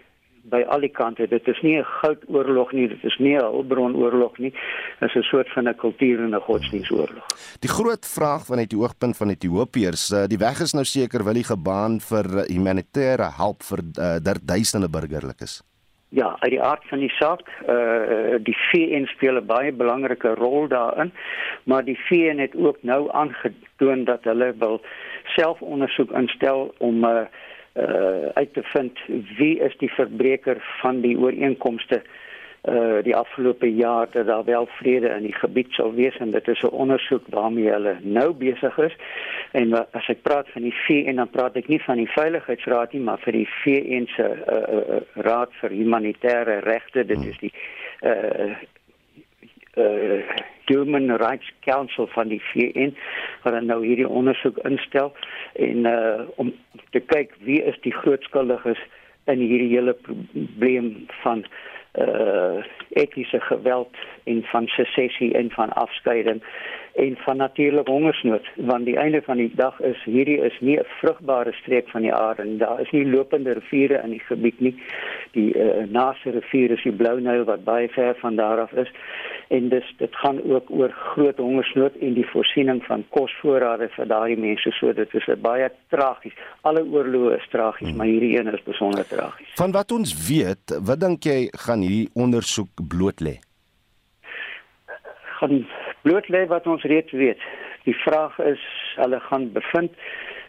by 0.42 0.64
al 0.74 0.82
die 0.82 0.90
kante. 0.90 1.28
Dit 1.30 1.46
is 1.46 1.60
nie 1.62 1.78
'n 1.78 1.84
goudoorlog 1.84 2.72
nie, 2.72 2.88
dit 2.88 3.04
is 3.04 3.16
nie 3.18 3.36
'n 3.36 3.40
hulpbronoorlog 3.40 4.38
nie. 4.38 4.50
Dit 5.00 5.08
is 5.08 5.14
'n 5.14 5.22
soort 5.22 5.48
van 5.52 5.68
'n 5.68 5.76
kultuur 5.76 6.18
en 6.18 6.34
'n 6.34 6.40
godsdienstoorlog. 6.40 7.26
Die 7.60 7.70
groot 7.70 8.06
vraag 8.06 8.46
vanuit 8.46 8.70
die 8.70 8.78
oogpunt 8.78 9.16
van 9.16 9.28
Ethiopiërs, 9.28 10.08
die 10.26 10.38
weg 10.38 10.60
is 10.60 10.72
nou 10.72 10.84
seker 10.84 11.24
wil 11.24 11.34
die 11.34 11.44
gebaan 11.44 12.00
vir 12.00 12.24
humanitêre 12.50 13.30
hulp 13.36 13.62
vir 13.62 13.78
uh, 14.00 14.34
duisende 14.42 14.88
burgerlikes. 14.88 15.62
Ja, 16.14 16.36
uit 16.38 16.50
die 16.50 16.62
aard 16.62 16.82
van 16.88 16.98
die 16.98 17.12
saak, 17.16 17.40
eh 17.66 17.74
uh, 17.74 18.38
die 18.44 18.56
VN 18.56 19.06
speel 19.08 19.36
'n 19.40 19.46
baie 19.46 19.72
belangrike 19.72 20.34
rol 20.34 20.68
daarin, 20.68 21.12
maar 21.64 21.84
die 21.84 21.98
VN 22.08 22.38
het 22.38 22.56
ook 22.56 22.78
nou 22.80 23.10
aangetoon 23.10 24.04
dat 24.04 24.24
hulle 24.24 24.54
wil 24.58 24.80
selfondersoek 25.24 26.10
instel 26.10 26.74
om 26.78 27.04
eh 27.04 27.24
uh, 27.74 28.28
uit 28.34 28.52
te 28.54 28.62
vind 28.62 28.98
wie 29.38 29.58
is 29.58 29.76
die 29.76 29.92
verbreker 29.92 30.56
van 30.80 31.00
die 31.00 31.18
ooreenkomste 31.18 31.96
eh 31.96 32.21
uh 32.62 33.02
die 33.02 33.16
afgelope 33.16 33.74
jaar 33.74 34.06
dat 34.10 34.26
daar 34.26 34.44
wel 34.44 34.66
vrede 34.66 35.08
in 35.08 35.22
die 35.22 35.34
gebied 35.34 35.72
sal 35.72 35.94
wees 35.94 36.16
en 36.16 36.30
dit 36.30 36.48
is 36.48 36.60
'n 36.62 36.66
ondersoek 36.66 37.22
waarmee 37.28 37.70
hulle 37.70 37.96
nou 38.00 38.32
besig 38.32 38.78
is. 38.78 38.96
En 39.50 39.72
as 39.90 40.08
ek 40.08 40.22
praat 40.22 40.48
van 40.48 40.62
die 40.62 40.74
VN 40.86 41.16
dan 41.16 41.30
praat 41.30 41.56
ek 41.56 41.68
nie 41.68 41.82
van 41.82 41.96
die 41.96 42.10
Veiligheidsraad 42.10 42.92
nie, 42.92 43.02
maar 43.02 43.18
vir 43.18 43.32
die 43.32 43.48
VN 43.62 44.06
se 44.06 44.22
uh, 44.22 44.74
uh, 44.78 45.00
Raad 45.14 45.50
vir 45.60 45.70
Humanitêre 45.70 46.58
Regte. 46.58 47.04
Dit 47.04 47.24
is 47.24 47.38
die 47.38 47.52
uh 48.00 48.54
uh 49.76 50.22
Human 50.64 51.16
Rights 51.16 51.52
Council 51.60 52.06
van 52.06 52.28
die 52.28 52.42
VN 52.52 52.94
wat 53.42 53.62
nou 53.62 53.84
hierdie 53.84 54.08
ondersoek 54.08 54.58
instel 54.58 55.12
en 55.52 55.84
uh 55.84 56.20
om 56.36 56.54
te 56.90 57.00
kyk 57.00 57.34
wie 57.38 57.62
is 57.62 57.80
die 57.80 57.92
groot 57.92 58.22
skuldiges 58.22 58.78
in 59.24 59.38
hierdie 59.38 59.74
hele 59.74 59.92
probleem 59.92 61.06
van 61.22 61.38
uh 61.38 61.72
etiese 62.88 63.40
geweld 63.40 63.96
en 64.24 64.42
van 64.42 64.66
secessie 64.66 65.34
en 65.34 65.50
van 65.50 65.72
afskeiding 65.72 66.44
en 66.94 67.16
van 67.16 67.36
natuurlik 67.36 67.86
hongersnood 67.86 68.46
want 68.56 68.84
die 68.84 68.96
einde 68.96 69.22
van 69.22 69.36
die 69.36 69.50
dag 69.54 69.80
is 69.80 70.04
hierdie 70.04 70.38
is 70.40 70.56
nie 70.60 70.78
'n 70.78 70.86
vrugbare 71.00 71.52
streek 71.52 71.88
van 71.88 72.02
die 72.02 72.14
aarde 72.14 72.42
en 72.42 72.58
daar 72.58 72.80
is 72.80 72.90
nie 72.90 73.06
lopende 73.10 73.52
riviere 73.52 74.00
in 74.04 74.10
die 74.10 74.24
gebied 74.26 74.60
nie. 74.60 74.82
Die 75.30 75.54
uh, 75.56 75.84
naaste 75.88 76.30
rivier 76.30 76.70
is 76.70 76.82
die 76.82 76.92
Blou 76.92 77.20
Nyl 77.20 77.44
wat 77.44 77.64
baie 77.64 77.88
ver 77.88 78.14
van 78.20 78.36
daar 78.36 78.60
af 78.60 78.72
is. 78.72 78.90
En 79.48 79.68
dis 79.68 79.94
dit 79.96 80.16
gaan 80.16 80.42
ook 80.42 80.70
oor 80.70 80.90
groot 80.90 81.36
hongersnood 81.36 81.96
en 81.96 82.14
die 82.14 82.28
voorsiening 82.28 82.84
van 82.84 83.04
kosvoorrade 83.08 83.88
vir 83.88 84.06
daardie 84.06 84.38
mense. 84.38 84.70
So 84.70 84.92
dit 84.92 85.14
is 85.14 85.28
baie 85.40 85.70
tragies 85.88 86.34
alle 86.60 86.82
oorloë 86.84 87.36
is 87.36 87.46
tragies 87.50 87.88
hmm. 87.88 87.96
maar 87.96 88.10
hierdie 88.10 88.34
een 88.38 88.52
is 88.54 88.64
besonder 88.66 89.06
tragies 89.08 89.54
van 89.60 89.74
wat 89.76 89.92
ons 89.92 90.14
weet 90.28 90.76
wat 90.88 91.00
dink 91.00 91.26
jy 91.28 91.38
gaan 91.64 91.84
hierdie 91.84 92.10
ondersoek 92.14 92.84
bloot 92.88 93.24
lê? 93.24 93.38
Gaan 95.40 95.64
bloot 96.02 96.28
lê 96.28 96.46
wat 96.46 96.66
ons 96.66 96.82
reeds 96.82 97.12
weet. 97.12 97.40
Die 97.86 97.96
vraag 98.04 98.38
is 98.38 98.62
hulle 98.96 99.20
gaan 99.20 99.52
bevind 99.52 99.92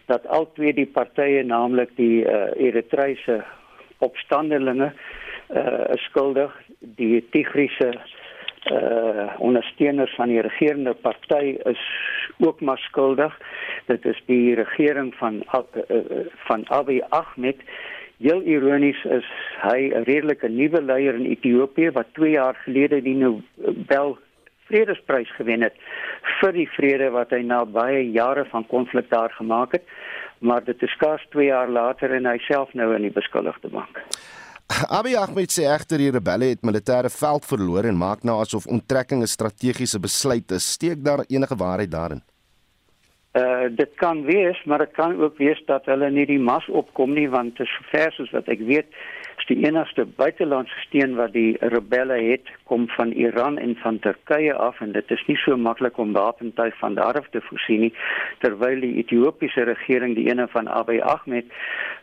dat 0.05 0.27
al 0.27 0.49
twee 0.53 0.73
die 0.73 0.89
partye 0.89 1.43
naamlik 1.43 1.93
die 1.95 2.25
uh, 2.25 2.49
Eritreëse 2.59 3.43
opstandelinge 4.03 4.91
uh 5.53 5.95
skuldig 6.07 6.51
die 6.97 7.21
Tigriese 7.31 7.91
uh 8.71 9.25
ondersteuners 9.43 10.15
van 10.15 10.31
die 10.31 10.41
regerende 10.41 10.93
party 10.93 11.57
is 11.69 11.83
ook 12.39 12.61
maar 12.61 12.79
skuldig. 12.87 13.35
Dit 13.85 14.05
is 14.05 14.21
die 14.25 14.55
regering 14.55 15.13
van 15.19 15.43
uh, 15.53 15.63
van 16.47 16.65
Abiy 16.67 17.01
Ahmed. 17.09 17.59
Heel 18.17 18.41
ironies 18.41 19.03
is 19.03 19.27
hy 19.61 19.91
'n 19.91 20.03
redelike 20.03 20.47
nuwe 20.47 20.81
leier 20.81 21.15
in 21.15 21.25
Ethiopië 21.25 21.91
wat 21.91 22.13
2 22.13 22.31
jaar 22.31 22.55
gelede 22.65 23.01
die 23.01 23.15
Nobel 23.15 24.17
vredesprys 24.73 25.29
gewen 25.37 25.61
het 25.69 25.77
vir 26.41 26.57
die 26.57 26.69
vrede 26.73 27.13
wat 27.13 27.31
hy 27.31 27.45
na 27.45 27.61
baie 27.65 28.01
jare 28.09 28.49
van 28.51 28.65
konflik 28.67 29.09
daar 29.13 29.31
gemaak 29.37 29.77
het 29.77 29.85
maar 30.43 30.63
dit 30.63 30.81
is 30.81 30.91
skaars 30.91 31.25
2 31.29 31.45
jaar 31.45 31.69
later 31.69 32.11
en 32.11 32.27
hy 32.27 32.37
self 32.47 32.73
nou 32.73 32.91
in 32.95 33.07
die 33.07 33.15
beskuldigde 33.15 33.71
bank. 33.71 34.01
Abiy 34.97 35.15
Ahmed 35.19 35.53
sê 35.53 35.65
egter 35.69 36.01
die 36.01 36.11
rebelle 36.11 36.51
het 36.53 36.63
militêre 36.67 37.11
veld 37.13 37.47
verloor 37.47 37.87
en 37.87 37.99
maak 37.99 38.23
nou 38.27 38.39
asof 38.41 38.67
onttrekking 38.67 39.21
'n 39.23 39.33
strategiese 39.35 39.99
besluit 39.99 40.51
is. 40.51 40.71
Steek 40.77 41.03
daar 41.03 41.25
enige 41.27 41.55
waarheid 41.55 41.91
daarin? 41.91 42.21
Uh 43.33 43.67
dit 43.69 43.91
kan 43.95 44.23
wees, 44.23 44.63
maar 44.65 44.79
dit 44.79 44.91
kan 44.91 45.21
ook 45.21 45.37
wees 45.37 45.61
dat 45.65 45.85
hulle 45.85 46.09
nie 46.11 46.25
die 46.25 46.39
mas 46.39 46.67
opkom 46.67 47.13
nie 47.13 47.29
want 47.29 47.59
is 47.59 47.79
ver 47.91 48.11
soos 48.11 48.31
wat 48.31 48.47
ek 48.47 48.59
weet 48.59 48.87
die 49.47 49.65
enigste 49.65 50.05
buitelandse 50.05 50.79
steun 50.85 51.15
wat 51.15 51.33
die 51.33 51.57
rebelle 51.59 52.17
het 52.21 52.49
kom 52.69 52.87
van 52.95 53.11
Iran 53.11 53.57
en 53.57 53.75
van 53.81 53.99
Turkye 53.99 54.53
af 54.53 54.79
en 54.81 54.91
dit 54.91 55.11
is 55.11 55.23
nie 55.27 55.37
so 55.41 55.57
maklik 55.57 55.97
om 55.97 56.13
wapentuig 56.13 56.77
van 56.79 56.95
daar 56.95 57.19
af 57.19 57.27
te 57.29 57.41
voorsien 57.41 57.79
nie 57.85 57.93
terwyl 58.39 58.79
die 58.79 58.95
Ethiopiese 59.03 59.65
regering 59.69 60.15
die 60.15 60.29
ene 60.29 60.47
van 60.55 60.69
Abiy 60.69 60.99
Ahmed 60.99 61.51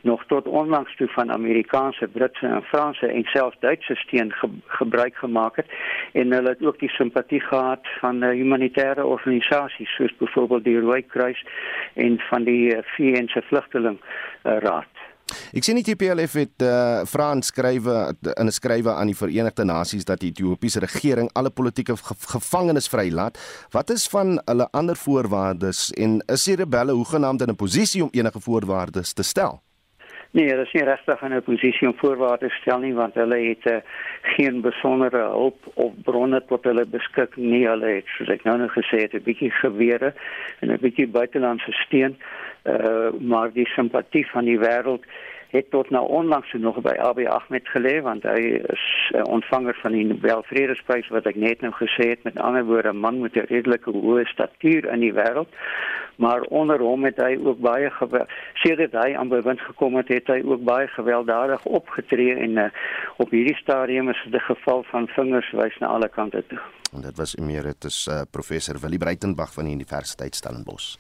nog 0.03 0.25
tot 0.27 0.47
onlangs 0.49 0.97
toe 0.97 1.09
van 1.09 1.33
Amerikaanse, 1.33 2.09
Britse 2.09 2.47
en 2.47 2.63
Franse 2.63 3.07
en 3.07 3.25
selfs 3.25 3.59
Duitse 3.61 3.95
steun 3.95 4.33
ge 4.33 4.49
gebruik 4.67 5.17
gemaak 5.17 5.57
het 5.57 5.67
en 6.13 6.33
hulle 6.33 6.49
het 6.49 6.65
ook 6.65 6.79
die 6.79 6.93
simpatie 6.97 7.41
gehad 7.41 7.87
van 8.01 8.23
uh, 8.23 8.31
humanitêre 8.31 9.05
organisasies 9.05 9.95
soos 9.97 10.17
byvoorbeeld 10.17 10.65
die 10.65 10.81
Rooi 10.81 11.03
Kruis 11.07 11.45
en 11.95 12.19
van 12.31 12.45
die 12.45 12.75
uh, 12.75 12.83
VN 12.97 13.29
se 13.29 13.43
vlugteling 13.43 14.01
uh, 14.01 14.59
raad 14.59 15.00
Ek 15.55 15.65
sien 15.67 15.79
die 15.79 15.85
TPLF 15.87 16.33
het 16.39 16.63
uh, 16.63 17.03
Frans 17.07 17.51
skrywe 17.51 18.15
in 18.35 18.47
'n 18.47 18.53
skrywe 18.53 18.93
aan 18.95 19.11
die 19.11 19.17
Verenigde 19.17 19.65
Nasies 19.65 20.05
dat 20.05 20.21
die 20.21 20.31
Ethiopiese 20.31 20.81
regering 20.81 21.31
alle 21.33 21.51
politieke 21.51 21.97
ge 21.97 22.15
gevangenes 22.27 22.89
vrylaat. 22.89 23.39
Wat 23.71 23.91
is 23.91 24.07
van 24.07 24.41
hulle 24.45 24.69
ander 24.71 24.97
voorwaardes 24.97 25.91
en 25.91 26.23
is 26.27 26.45
die 26.45 26.57
rebelle 26.57 26.93
hoegenaamd 26.93 27.43
in 27.43 27.51
'n 27.51 27.57
posisie 27.57 28.03
om 28.03 28.11
enige 28.13 28.41
voorwaardes 28.41 29.13
te 29.13 29.23
stel? 29.23 29.63
Nee, 30.33 30.47
dit 30.47 30.67
is 30.67 30.73
nie 30.73 30.85
regtig 30.85 31.23
'n 31.23 31.43
posisie 31.43 31.89
om 31.89 31.95
voorwaardes 31.99 32.55
te 32.55 32.61
stel 32.61 32.79
nie 32.79 32.95
want 32.95 33.15
hulle 33.15 33.39
het 33.49 33.67
uh, 33.67 33.81
geen 34.23 34.61
besondere 34.61 35.19
hulp 35.19 35.59
of 35.75 35.93
bronne 36.05 36.43
tot 36.47 36.65
hulle 36.65 36.87
beskikking 36.87 37.47
nie. 37.47 37.67
Hulle 37.67 37.87
het 37.87 38.07
soos 38.07 38.29
ek 38.29 38.45
nou 38.45 38.57
net 38.59 38.71
gesê 38.71 39.03
het 39.03 39.15
'n 39.15 39.27
bietjie 39.27 39.51
gewere 39.51 40.15
en 40.61 40.71
'n 40.71 40.79
bietjie 40.81 41.09
buitelandse 41.09 41.73
steun 41.73 42.17
uh, 42.65 43.11
maar 43.19 43.53
die 43.53 43.67
simpatie 43.67 44.27
van 44.31 44.45
die 44.45 44.59
wêreld 44.59 45.05
het 45.51 45.71
tot 45.71 45.91
nou 45.91 46.09
onlangs 46.09 46.53
nog 46.53 46.81
by 46.81 46.95
Abiy 46.99 47.27
Ahmed 47.27 47.69
gelê 47.69 48.01
want 48.03 48.23
hy 48.23 48.41
is 48.75 48.85
uh, 49.15 49.23
ontvanger 49.25 49.75
van 49.83 49.93
die 49.93 50.05
Nobel 50.07 50.43
Vredesprys 50.47 51.09
wat 51.15 51.27
ek 51.27 51.39
net 51.43 51.61
nou 51.61 51.73
gesê 51.75 52.11
het. 52.13 52.23
Met 52.23 52.39
ander 52.39 52.65
woorde 52.65 52.93
'n 52.93 53.03
man 53.03 53.21
met 53.21 53.37
'n 53.37 53.51
redelike 53.51 53.91
hoë 53.91 54.25
statuur 54.25 54.91
in 54.93 55.01
die 55.01 55.13
wêreld. 55.13 55.51
Maar 56.17 56.41
onder 56.41 56.79
hom 56.79 57.05
het 57.05 57.17
hy 57.17 57.39
ook 57.45 57.59
baie 57.59 57.91
sedert 58.55 58.93
hy 58.93 59.15
aan 59.17 59.29
bewind 59.29 59.61
gekom 59.61 59.97
het 59.97 60.09
het 60.09 60.27
hy 60.27 60.43
ook 60.45 60.65
baie 60.65 60.89
gewelddadig 60.89 61.65
opgetree 61.65 62.35
en 62.35 62.51
uh, 62.51 62.65
op 63.17 63.31
hierdie 63.31 63.57
stadium 63.57 64.09
is 64.09 64.23
dit 64.25 64.35
'n 64.35 64.45
geval 64.55 64.83
van 64.83 65.09
vingers 65.09 65.51
wys 65.51 65.79
na 65.79 65.87
alle 65.87 66.09
kante 66.09 66.45
toe 66.47 66.59
En 66.91 67.01
dit 67.01 67.17
was 67.17 67.37
emeritus 67.37 68.07
uh, 68.11 68.21
professor 68.31 68.79
Willie 68.79 68.99
Breitenberg 68.99 69.53
van 69.53 69.65
die 69.65 69.75
Universiteit 69.75 70.35
Stellenbosch. 70.35 70.97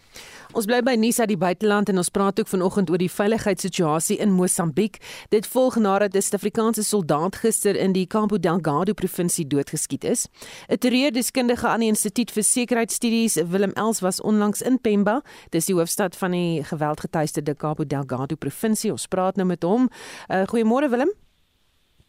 Ons 0.54 0.66
bly 0.66 0.78
by 0.86 0.94
nuus 0.98 1.18
uit 1.18 1.32
die 1.32 1.38
buiteland 1.38 1.90
en 1.90 1.98
ons 1.98 2.10
praat 2.14 2.38
ook 2.40 2.50
vanoggend 2.50 2.90
oor 2.90 2.98
die 3.02 3.10
veiligheidssituasie 3.10 4.20
in 4.22 4.30
Mosambiek. 4.34 5.00
Dit 5.34 5.48
volg 5.50 5.76
nadat 5.82 6.14
'n 6.14 6.22
Suid-Afrikaanse 6.22 6.82
soldaat 6.82 7.36
gister 7.36 7.76
in 7.76 7.92
die 7.92 8.06
Cabo 8.06 8.38
Delgado 8.38 8.92
provinsie 8.92 9.46
doodgeskiet 9.46 10.04
is. 10.04 10.28
'n 10.68 10.78
Terreurdeskundige 10.78 11.66
aan 11.66 11.80
die 11.80 11.88
Instituut 11.88 12.30
vir 12.30 12.42
Sekuriteitsstudies, 12.42 13.34
Willem 13.34 13.72
Els, 13.74 14.00
was 14.00 14.20
onlangs 14.20 14.62
in 14.62 14.80
Pemba, 14.80 15.22
dis 15.50 15.66
die 15.66 15.74
hoofstad 15.74 16.16
van 16.16 16.30
die 16.30 16.64
geweldgetuieerde 16.64 17.56
Cabo 17.56 17.86
Delgado 17.86 18.36
provinsie. 18.36 18.90
Ons 18.90 19.06
praat 19.06 19.36
nou 19.36 19.46
met 19.46 19.62
hom. 19.62 19.88
Uh, 20.28 20.42
Goeiemôre 20.46 20.88
Willem. 20.90 21.12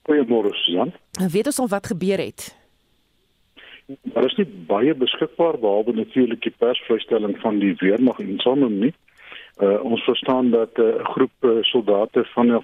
Goeiemôre 0.09 0.53
Susan. 0.53 0.93
Weet 1.29 1.45
ons 1.45 1.59
al 1.59 1.67
wat 1.67 1.87
gebeur 1.87 2.17
het? 2.17 2.60
Daar 4.01 4.25
is 4.25 4.35
nie 4.35 4.47
baie 4.67 4.93
beskikbaar 4.95 5.57
behalwe 5.59 5.93
natuurlik 5.93 6.41
die 6.41 6.53
persvrystelling 6.63 7.37
van 7.41 7.59
die 7.59 7.73
weermag 7.79 8.19
en 8.19 8.39
sommige 8.39 8.71
nie. 8.71 8.93
Uh, 9.61 9.83
ons 9.83 10.03
verstaan 10.03 10.51
dat 10.51 10.79
uh, 10.79 10.85
'n 10.85 10.99
uh, 10.99 11.05
groep 11.13 11.35
uh, 11.41 11.57
soldate 11.61 12.23
van 12.33 12.63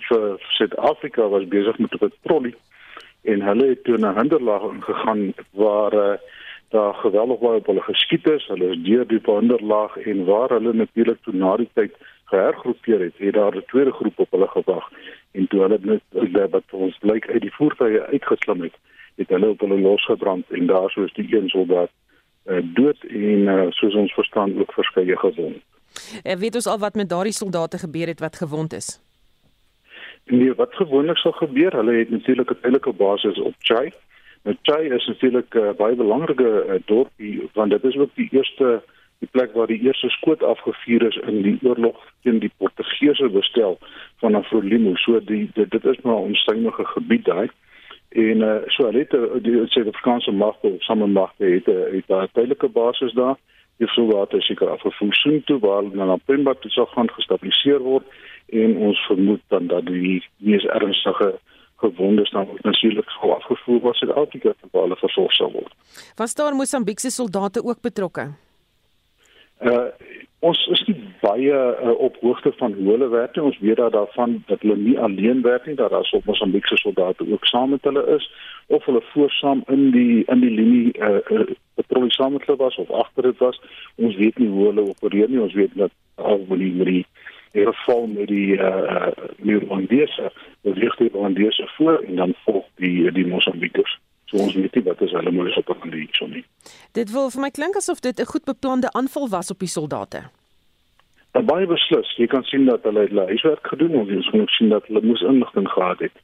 Suid-Afrika 0.58 1.24
uh, 1.24 1.30
was 1.30 1.48
besig 1.48 1.78
met 1.78 1.94
'n 1.94 1.98
patrollie 1.98 2.56
en 3.24 3.42
hulle 3.42 3.68
het 3.68 3.84
toe 3.84 3.98
na 3.98 4.14
hinderlaag 4.16 4.64
ingegaan 4.72 5.34
waar 5.52 5.94
uh, 5.94 6.18
daar 6.70 6.94
geweldig 6.94 7.40
baie 7.40 7.58
op 7.58 7.66
hulle 7.66 7.82
geskiet 7.82 8.30
is. 8.30 8.48
Hulle 8.48 8.70
is 8.70 8.84
deur 8.84 9.08
die 9.08 9.22
hinderlaag 9.24 9.98
en 9.98 10.26
waar 10.26 10.50
hulle 10.50 10.74
natuurlik 10.74 11.22
toe 11.22 11.34
na 11.34 11.56
die 11.58 11.70
tyd 11.74 11.94
gehergroepeer 12.26 13.00
het, 13.00 13.18
het 13.18 13.34
daar 13.34 13.56
'n 13.56 13.64
tweede 13.68 13.92
groep 13.92 14.20
op 14.20 14.32
hulle 14.32 14.48
gewag 14.48 14.92
en 15.32 15.48
toe 15.48 15.62
hulle 15.62 15.80
net 15.82 16.52
wat 16.52 16.64
ons 16.72 16.98
blyk 16.98 17.30
uit 17.30 17.42
die 17.42 17.56
voertuie 17.56 18.02
uitgeslim 18.02 18.62
het 18.62 18.76
het 19.18 19.30
hulle 19.30 19.50
op 19.50 19.60
hulle 19.60 19.80
losgebrand 19.82 20.50
en 20.50 20.68
daar 20.68 20.90
sou 20.90 21.06
is 21.06 21.14
die 21.14 21.36
een 21.36 21.50
soldaat 21.50 21.92
uh, 22.46 22.62
dood 22.64 23.04
en 23.10 23.50
uh, 23.54 23.66
soos 23.70 23.96
ons 23.96 24.14
verstaan 24.14 24.60
ook 24.60 24.74
verskeie 24.74 25.18
gewond. 25.18 25.58
Eh, 26.24 26.38
weet 26.38 26.56
ons 26.56 26.68
al 26.68 26.80
wat 26.80 26.96
met 26.96 27.10
daardie 27.10 27.34
soldate 27.34 27.78
gebeur 27.78 28.08
het 28.08 28.20
wat 28.20 28.36
gewond 28.36 28.74
is? 28.74 29.02
Nee, 30.26 30.54
wat 30.54 30.76
gewoonlik 30.76 31.18
sou 31.18 31.34
gebeur, 31.34 31.72
hulle 31.72 31.94
het 31.94 32.10
natuurlik 32.10 32.52
'n 32.52 32.60
tydelike 32.62 32.94
basis 32.94 33.40
op 33.40 33.56
Chai. 33.60 33.92
Nou 34.44 34.56
Chai 34.62 34.90
is 34.90 35.08
natuurlik 35.08 35.54
'n 35.54 35.58
uh, 35.58 35.72
baie 35.78 35.96
belangrike 35.96 36.66
uh, 36.68 36.74
dorpie 36.86 37.50
want 37.54 37.72
dit 37.72 37.84
is 37.84 37.98
ook 37.98 38.16
die 38.16 38.30
eerste 38.32 38.84
die 39.20 39.30
plek 39.32 39.54
waar 39.54 39.68
die 39.68 39.82
eerste 39.82 40.10
skoot 40.10 40.44
afgevuur 40.44 41.08
is 41.08 41.16
in 41.16 41.42
die 41.42 41.60
oorlog 41.62 41.98
teen 42.22 42.40
die 42.40 42.52
Portugese 42.58 43.30
bestel 43.30 43.80
van 44.22 44.36
Afrolimo. 44.36 44.96
So 44.96 45.20
die 45.20 45.50
dit, 45.54 45.72
dit 45.72 45.86
is 45.86 46.02
maar 46.02 46.14
'n 46.14 46.30
onstuimige 46.30 46.86
gebied 46.86 47.26
daai. 47.26 47.50
En 48.10 48.38
uh, 48.38 48.56
so 48.66 48.86
hulle 48.86 49.04
het 49.04 49.14
eh, 49.14 49.44
die 49.44 49.68
Suid-Afrikaanse 49.68 50.32
magte 50.32 50.68
of 50.68 50.84
samemagte 50.84 51.44
het 51.44 51.68
eh, 51.68 51.94
het 51.96 52.08
daar 52.08 52.30
tydelike 52.32 52.68
basis 52.68 53.14
daar. 53.14 53.36
Die 53.78 53.88
soldate 53.88 54.42
seker 54.42 54.70
afgevoer 54.70 55.14
soen 55.14 55.44
toe 55.46 55.60
waar 55.60 55.84
hulle 55.84 56.06
na 56.06 56.16
Pemba 56.26 56.54
toe 56.54 56.72
sal 56.72 56.86
gaan 56.86 57.12
gestabiliseer 57.12 57.84
word 57.84 58.06
en 58.48 58.78
ons 58.78 59.06
vermoed 59.06 59.42
dan 59.48 59.68
dat 59.68 59.86
die 59.86 60.24
mees 60.38 60.64
ernstige 60.64 61.36
gewondes 61.76 62.32
dan 62.32 62.48
natuurlik 62.62 63.10
sou 63.10 63.32
afgevoer 63.36 63.82
word 63.82 64.00
sodat 64.00 64.18
Afrika 64.18 64.56
vir 64.62 64.82
hulle 64.82 64.98
versorg 65.04 65.36
sal 65.36 65.52
word. 65.52 65.74
Was 66.16 66.34
daar 66.36 66.56
Mosambiekse 66.56 67.12
soldate 67.12 67.64
ook 67.64 67.82
betrokke? 67.82 68.32
Uh 69.62 69.90
ons 70.40 70.60
is 70.72 70.84
nie 70.86 70.96
baie 71.22 71.54
uh, 71.54 71.94
op 71.98 72.18
hoogte 72.22 72.52
van 72.60 72.74
hoe 72.74 72.92
hulle 72.92 73.08
werk 73.10 73.36
nie. 73.36 73.44
Ons 73.44 73.58
weet 73.60 73.80
daarvan 73.94 74.44
dat 74.48 74.62
hulle 74.62 74.78
nie 74.78 74.98
alleen 75.00 75.42
werk 75.42 75.66
nie, 75.66 75.76
dat 75.76 75.90
daar 75.90 76.06
so 76.06 76.22
Mosambiekse 76.26 76.78
soldate 76.78 77.26
ook 77.32 77.46
saam 77.46 77.70
met 77.70 77.84
hulle 77.84 78.06
is 78.16 78.30
of 78.68 78.86
hulle 78.86 79.02
voorsaam 79.14 79.64
in 79.68 79.90
die 79.92 80.24
in 80.26 80.44
die 80.46 80.54
linie 80.54 80.94
uh, 81.00 81.22
uh 81.30 81.48
patrollie 81.74 82.14
saam 82.14 82.32
met 82.38 82.46
hulle 82.46 82.58
was 82.58 82.78
of 82.78 82.92
agter 82.92 83.24
dit 83.24 83.38
was. 83.38 83.62
Ons 83.96 84.16
weet 84.16 84.38
nie 84.38 84.50
hoe 84.50 84.66
hulle 84.66 84.90
opereer 84.90 85.30
nie. 85.30 85.42
Ons 85.42 85.54
weet 85.54 85.74
dat 85.74 85.92
al 86.16 86.46
die 86.50 86.74
met 86.74 86.92
die 86.92 87.06
hier 87.52 87.74
val 87.86 88.06
met 88.08 88.28
die 88.28 88.58
uh 88.58 89.10
Rwandese, 89.42 90.32
die 90.62 90.74
regte 90.74 91.10
Rwandese 91.14 91.70
voor 91.78 92.04
en 92.08 92.16
dan 92.16 92.36
volg 92.46 92.66
die 92.76 93.12
die 93.12 93.28
Mosambiekers. 93.28 93.98
So 94.28 94.38
ons 94.44 94.56
weet 94.60 94.76
nie 94.76 94.84
wat 94.84 95.02
is 95.06 95.14
hulle 95.16 95.32
moes 95.32 95.56
op 95.60 95.70
aan 95.72 95.94
die 95.94 96.08
so 96.18 96.28
nie. 96.28 96.44
Dit 96.98 97.14
wil 97.16 97.30
vir 97.32 97.42
my 97.46 97.52
klink 97.56 97.78
asof 97.80 98.02
dit 98.04 98.20
'n 98.20 98.32
goed 98.32 98.46
beplande 98.46 98.92
aanval 98.92 99.30
was 99.30 99.52
op 99.52 99.60
die 99.60 99.74
soldate. 99.78 100.22
Maar 101.34 101.46
baie 101.46 101.68
beslis, 101.68 102.16
jy 102.18 102.28
kan 102.28 102.44
sien 102.44 102.66
dat 102.66 102.84
hulle 102.84 103.08
hulle 103.08 103.26
huiswerk 103.26 103.68
gedoen 103.68 103.92
het 104.00 104.16
ons 104.16 104.30
kan 104.30 104.48
sien 104.48 104.70
dat 104.70 104.86
hulle 104.88 105.02
moes 105.02 105.22
inligting 105.22 105.70
gehad 105.70 106.00
het. 106.00 106.16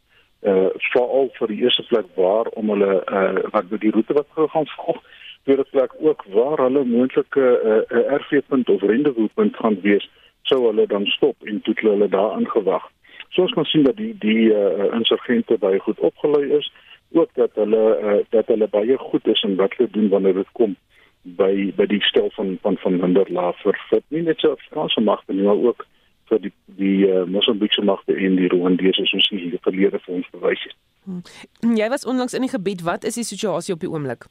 Uh 0.42 0.70
veral 0.92 1.30
vir 1.38 1.48
die 1.48 1.62
eerste 1.63 1.84
plek 1.84 2.06
waar 2.16 2.48
om 2.60 2.70
hulle 2.70 3.04
uh 3.12 3.44
wat 3.52 3.70
by 3.70 3.78
die 3.78 3.92
roete 3.92 4.13
wat 4.13 4.28
gegaan 4.36 4.68
volg, 4.76 5.04
tweede 5.44 5.63
plek 5.72 5.92
ook 6.00 6.24
waar 6.34 6.58
hulle 6.58 6.84
moontlike 6.84 7.46
uh, 7.72 7.98
uh 7.98 8.18
RV-punt 8.20 8.70
of 8.70 8.82
rendezvous-punt 8.82 9.56
gaan 9.56 9.78
wees, 9.82 10.10
sou 10.42 10.66
hulle 10.66 10.88
dan 10.88 11.06
stop 11.06 11.36
en 11.44 11.62
toe 11.62 11.76
hulle 11.80 12.10
daar 12.10 12.32
aangewag. 12.32 12.89
So 13.30 13.42
ons 13.42 13.54
kan 13.54 13.66
sien 13.66 13.84
dat 13.84 13.98
die 13.98 14.16
die 14.20 14.50
uh 14.50 14.92
insurgente 14.92 15.58
baie 15.58 15.80
goed 15.80 16.00
opgelei 16.00 16.50
is 16.58 16.72
ook 17.13 17.30
dat 17.39 17.56
hulle 17.62 17.84
uh, 18.02 18.19
dat 18.30 18.47
hulle 18.47 18.67
baie 18.67 18.97
goed 18.97 19.28
is 19.28 19.43
in 19.43 19.56
wat 19.56 19.73
hulle 19.78 19.89
doen 19.91 20.10
wanneer 20.10 20.34
dit 20.34 20.52
kom 20.60 20.76
by 21.23 21.71
by 21.78 21.86
die 21.88 22.02
stel 22.04 22.30
van 22.36 22.58
van 22.62 22.78
van 22.78 22.99
hinderlaag 23.02 23.60
vir 23.63 23.80
vir 23.89 24.02
nie 24.08 24.23
net 24.30 24.39
so 24.39 24.56
Franse 24.69 25.02
magte 25.02 25.34
nie 25.34 25.47
maar 25.47 25.62
ook 25.69 25.86
vir 26.30 26.41
die 26.45 26.54
die 26.80 27.08
uh, 27.08 27.23
Mosambiekse 27.30 27.84
magte 27.86 28.15
en 28.15 28.38
die 28.39 28.49
Rwandese 28.52 29.06
soos 29.06 29.30
die 29.30 29.60
verlede 29.62 29.99
vir 30.06 30.15
ons 30.19 30.30
bewys 30.36 30.63
het. 30.67 30.78
Hmm. 31.04 31.76
Jy 31.78 31.89
was 31.91 32.06
onlangs 32.06 32.34
in 32.34 32.45
die 32.45 32.54
gebied, 32.54 32.84
wat 32.88 33.04
is 33.04 33.19
die 33.19 33.28
situasie 33.28 33.76
op 33.76 33.84
die 33.84 33.91
oomblik? 33.91 34.28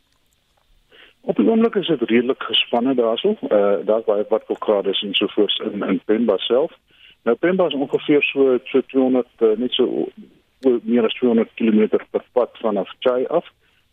Op 1.20 1.36
die 1.38 1.46
oomblik 1.46 1.76
is 1.78 1.90
dit 1.92 2.02
redelik 2.10 2.42
gespanne 2.42 2.94
daarso. 2.98 3.36
Uh 3.48 3.82
daar's 3.88 4.08
baie 4.08 4.24
wat 4.30 4.48
volkrade 4.48 4.90
is 4.90 5.02
en 5.06 5.14
so 5.14 5.30
voort 5.36 5.60
in 5.68 5.84
in 5.88 6.00
Pemba 6.04 6.38
self. 6.48 6.72
Nou 7.24 7.36
Pemba 7.36 7.66
is 7.66 7.74
ongeveer 7.78 8.22
so 8.22 8.58
so 8.64 8.80
200 8.94 9.26
uh, 9.38 9.56
net 9.56 9.72
so 9.72 10.08
meer 10.82 11.04
as 11.04 11.14
200 11.14 11.50
km 11.54 11.98
per 12.10 12.24
pad 12.32 12.50
vanaf 12.60 12.88
Chai 13.00 13.26
af 13.26 13.46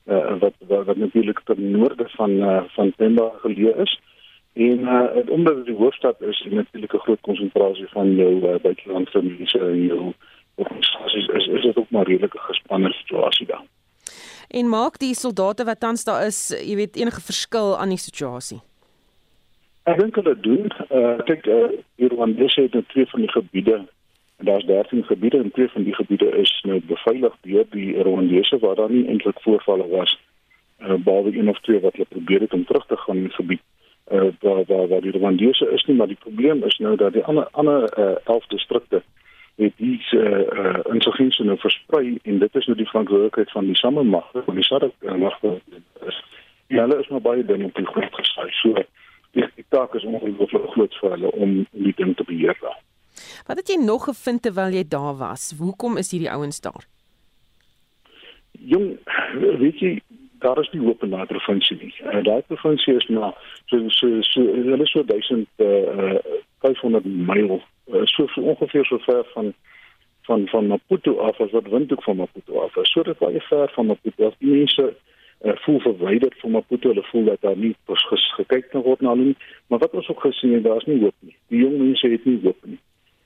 uh, 0.06 0.38
wat, 0.40 0.54
wat 0.68 0.86
wat 0.86 0.98
natuurlik 0.98 1.40
ten 1.44 1.72
noorde 1.72 2.10
van 2.18 2.32
uh, 2.32 2.64
van 2.76 2.94
Pemba 2.96 3.32
geleë 3.44 3.76
is 3.86 4.00
en 4.54 4.80
uh, 4.80 5.30
omdat 5.30 5.56
dit 5.56 5.66
die 5.66 5.76
hoofstad 5.76 6.22
is 6.22 6.42
en 6.46 6.56
natuurlik 6.56 6.94
'n 6.94 7.06
groot 7.06 7.22
konsentrasie 7.22 7.88
van 7.88 8.16
jou 8.16 8.34
uh, 8.54 8.60
buitelandse 8.62 9.22
mense 9.22 9.60
en 9.60 9.86
jou 9.86 10.14
organisasies 10.56 11.28
is 11.28 11.48
is 11.48 11.62
dit 11.62 11.78
ook 11.78 11.90
maar 11.90 12.08
redelik 12.08 12.34
'n 12.34 12.50
gespanne 12.52 12.92
situasie 12.92 13.48
daar. 13.48 13.66
En 14.48 14.70
maak 14.70 14.98
die 14.98 15.14
soldate 15.14 15.64
wat 15.64 15.80
tans 15.80 16.04
daar 16.04 16.26
is, 16.26 16.40
jy 16.66 16.76
weet 16.76 16.96
enige 16.96 17.22
verskil 17.22 17.78
aan 17.78 17.90
die 17.90 17.98
situasie? 17.98 18.62
Ek 19.84 20.00
dink 20.00 20.16
hulle 20.16 20.40
doen. 20.40 20.66
Uh, 20.90 21.18
ek 21.20 21.26
dink 21.26 21.46
uh, 21.46 21.70
hier 21.96 22.16
want 22.16 22.38
dis 22.38 22.56
het 22.56 22.74
net 22.74 22.90
twee 22.90 23.06
van 23.06 23.20
die 23.20 23.32
gebiede 23.32 23.78
En 24.40 24.46
daar's 24.46 24.66
13 24.66 25.04
gebiede 25.04 25.38
en 25.38 25.52
twee 25.52 25.68
van 25.68 25.84
die 25.84 25.96
gebiede 25.96 26.30
is 26.38 26.60
nou 26.64 26.82
beveilig 26.86 27.36
deur 27.42 27.66
die 27.70 28.02
Rwandese 28.02 28.60
waar 28.60 28.76
daar 28.76 28.92
nie 28.92 29.08
eintlik 29.08 29.42
voorvalle 29.42 29.88
was 29.88 30.20
uh, 30.80 30.94
behalwe 30.94 31.38
een 31.38 31.50
of 31.50 31.60
twee 31.60 31.80
wat 31.80 31.92
hulle 31.92 32.08
probeer 32.10 32.40
het 32.40 32.54
om 32.54 32.66
terug 32.66 32.86
te 32.86 32.98
gaan 32.98 33.16
in 33.16 33.24
die 33.24 33.34
gebied 33.34 33.62
uh, 34.12 34.30
waar 34.40 34.88
waar 34.88 35.02
die 35.02 35.12
Rwandese 35.12 35.70
is 35.72 35.84
nie 35.86 35.96
maar 35.96 36.08
die 36.08 36.20
probleem 36.20 36.64
is 36.64 36.78
nou 36.78 36.96
dat 36.96 37.14
die 37.14 37.24
ander 37.24 37.48
ander 37.52 38.00
uh, 38.00 38.16
11 38.24 38.48
distrikte 38.48 39.04
het 39.56 39.74
die 39.76 40.02
uh, 40.12 40.22
uh, 40.40 40.80
insurgensie 40.94 41.46
nou 41.46 41.58
versprei 41.60 42.18
en 42.24 42.40
dit 42.40 42.56
is 42.56 42.66
nou 42.66 42.78
die 42.78 42.88
verantwoordelikheid 42.88 43.52
van 43.52 43.66
die 43.66 43.78
samemagte 43.78 44.44
van 44.46 44.56
die 44.56 44.64
SADC-magte 44.64 45.60
is 46.08 46.24
ja, 46.68 46.82
hulle 46.82 47.00
is 47.00 47.08
maar 47.08 47.22
baie 47.22 47.46
ding 47.46 47.64
op 47.64 47.76
die 47.76 47.86
grond 47.86 48.16
gestel 48.16 48.48
so 48.62 48.74
die, 49.32 49.48
die 49.56 49.66
taak 49.70 49.94
is 50.00 50.04
ongelooflik 50.04 50.70
groot 50.76 50.96
vir 51.02 51.18
hulle 51.18 51.32
om 51.32 51.66
die 51.72 51.94
ding 51.96 52.16
te 52.16 52.24
beheer 52.24 52.58
daar. 52.62 52.80
Wat 53.50 53.58
het 53.58 53.68
jy 53.68 53.80
nog 53.82 54.04
gevind 54.06 54.42
terwyl 54.46 54.76
jy 54.78 54.84
daar 54.86 55.16
was? 55.18 55.44
Hoekom 55.58 55.98
is 55.98 56.12
hierdie 56.14 56.30
ouens 56.30 56.60
daar? 56.62 56.84
Jong, 58.52 58.92
weet 59.62 59.80
jy, 59.82 59.94
daar 60.44 60.60
is 60.62 60.70
nie 60.70 60.84
hoop 60.84 61.02
in 61.04 61.16
daai 61.16 61.26
provinsie 61.26 61.78
nie. 61.80 61.90
Uh, 62.04 62.20
daai 62.28 62.44
provinsie 62.52 62.94
is 63.00 63.08
nou 63.10 63.32
so 63.72 63.80
so 63.96 64.10
so 64.28 64.44
hulle 64.46 64.86
is 64.86 64.92
so 64.94 65.02
1000 65.02 65.66
uh 65.66 66.20
500 66.62 67.08
myl 67.10 67.56
uh, 67.56 68.04
so 68.12 68.28
so 68.36 68.44
ongeveer 68.54 68.86
so 68.86 69.02
ver 69.08 69.26
van 69.34 69.50
van 70.30 70.46
van 70.52 70.68
Maputo 70.68 71.16
af 71.18 71.42
as 71.42 71.56
wat 71.58 71.72
windhoek 71.74 72.04
van 72.06 72.22
Maputo 72.22 72.60
af. 72.62 72.78
So 72.84 73.04
dit 73.04 73.18
baie 73.18 73.42
ver 73.48 73.72
van 73.74 73.86
Maputo 73.86 74.28
af. 74.28 74.36
Die 74.38 74.52
mense 74.52 74.94
uh, 75.42 75.56
voel 75.66 75.80
verwyderd 75.88 76.38
van 76.44 76.52
Maputo. 76.52 76.94
Hulle 76.94 77.08
voel 77.10 77.26
dat 77.32 77.42
daar 77.42 77.58
nie 77.58 77.74
gekyk 78.36 78.70
kan 78.70 78.86
word 78.86 79.02
na 79.02 79.18
hulle 79.18 79.32
nie. 79.32 79.38
Maar 79.68 79.82
wat 79.88 79.98
ons 79.98 80.10
ook 80.14 80.22
gesien 80.28 80.54
het, 80.54 80.64
daar's 80.70 80.86
nie 80.86 81.00
hoop 81.02 81.18
nie. 81.20 81.36
Die 81.48 81.64
jong 81.66 81.78
mense 81.82 82.14
het 82.14 82.30
nie 82.30 82.38
hoop 82.46 82.62
nie 82.66 82.78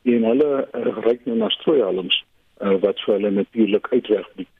en 0.04 0.26
hulle 0.30 0.50
uh, 0.76 0.98
reik 1.06 1.26
nou 1.26 1.38
na 1.38 1.50
strooihalms 1.54 2.18
uh, 2.62 2.76
wat 2.84 3.02
vir 3.06 3.16
hulle 3.16 3.32
natuurlik 3.32 3.88
uitweg 3.92 4.28
bied 4.40 4.52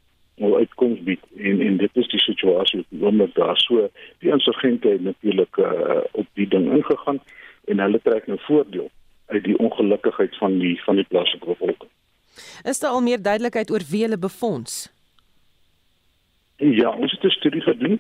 of 0.42 0.56
uitkoms 0.58 1.02
bied 1.08 1.24
en 1.38 1.62
en 1.62 1.78
dit 1.78 2.02
is 2.02 2.10
die 2.14 2.22
situasie 2.24 2.80
op 2.80 2.96
die 2.96 3.04
oomblik 3.06 3.36
daar 3.36 3.60
so 3.62 3.90
die 4.26 4.32
insurgente 4.32 4.96
het 4.96 5.04
natuurlik 5.04 5.58
uh, 5.58 6.02
op 6.12 6.28
die 6.40 6.48
ding 6.48 6.72
ingegaan 6.72 7.20
en 7.68 7.84
hulle 7.86 8.02
trek 8.04 8.28
nou 8.28 8.40
voordeel 8.48 8.90
uit 9.34 9.44
die 9.44 9.58
ongelukkigheid 9.58 10.38
van 10.38 10.58
die 10.60 10.74
van 10.86 11.00
die 11.00 11.08
plaaslike 11.10 11.46
bevolking. 11.46 11.92
Is 12.64 12.80
daar 12.80 12.98
al 12.98 13.02
meer 13.02 13.22
duidelikheid 13.22 13.72
oor 13.72 13.86
wie 13.90 14.02
hulle 14.02 14.18
befonds? 14.18 14.90
Ja, 16.58 16.90
ons 16.90 17.12
het 17.12 17.24
'n 17.24 17.30
studie 17.30 17.62
gedoen 17.62 18.00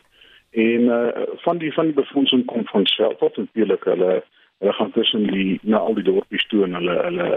En 0.54 0.82
uh 0.82 1.08
van 1.36 1.58
die 1.58 1.74
van 1.74 1.86
die 1.86 1.94
befondsing 1.94 2.46
kom 2.46 2.66
van 2.66 2.86
self 2.86 3.22
af 3.22 3.36
natuurlik 3.36 3.84
hulle 3.84 4.24
hulle 4.64 4.74
gaan 4.80 4.92
tussen 4.92 5.28
die 5.28 5.60
na 5.62 5.78
al 5.78 5.98
die 6.00 6.06
dorpies 6.08 6.46
toe 6.48 6.64
en 6.64 6.78
hulle 6.80 6.96
hulle 7.04 7.30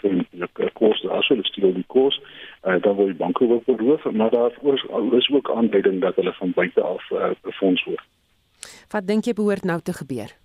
kry 0.00 0.12
die 0.32 0.70
kos 0.76 1.00
as 1.18 1.30
hulle 1.32 1.46
steel 1.48 1.72
die 1.78 1.86
kos 1.94 2.18
uh, 2.20 2.76
dan 2.84 2.96
word 2.98 3.14
die 3.14 3.20
banke 3.24 3.48
ook 3.48 3.64
beroof 3.70 4.04
maar 4.12 4.30
daar 4.34 4.52
is, 4.74 4.84
is 5.20 5.30
ook 5.32 5.50
aanduiding 5.50 6.00
dat 6.04 6.20
hulle 6.20 6.34
van 6.40 6.52
buite 6.58 6.82
af 6.82 7.10
uh, 7.10 7.32
befonds 7.48 7.84
word. 7.88 8.04
Wat 8.92 9.08
dink 9.08 9.24
jy 9.24 9.34
behoort 9.38 9.64
nou 9.64 9.80
te 9.80 9.96
gebeur? 9.96 10.36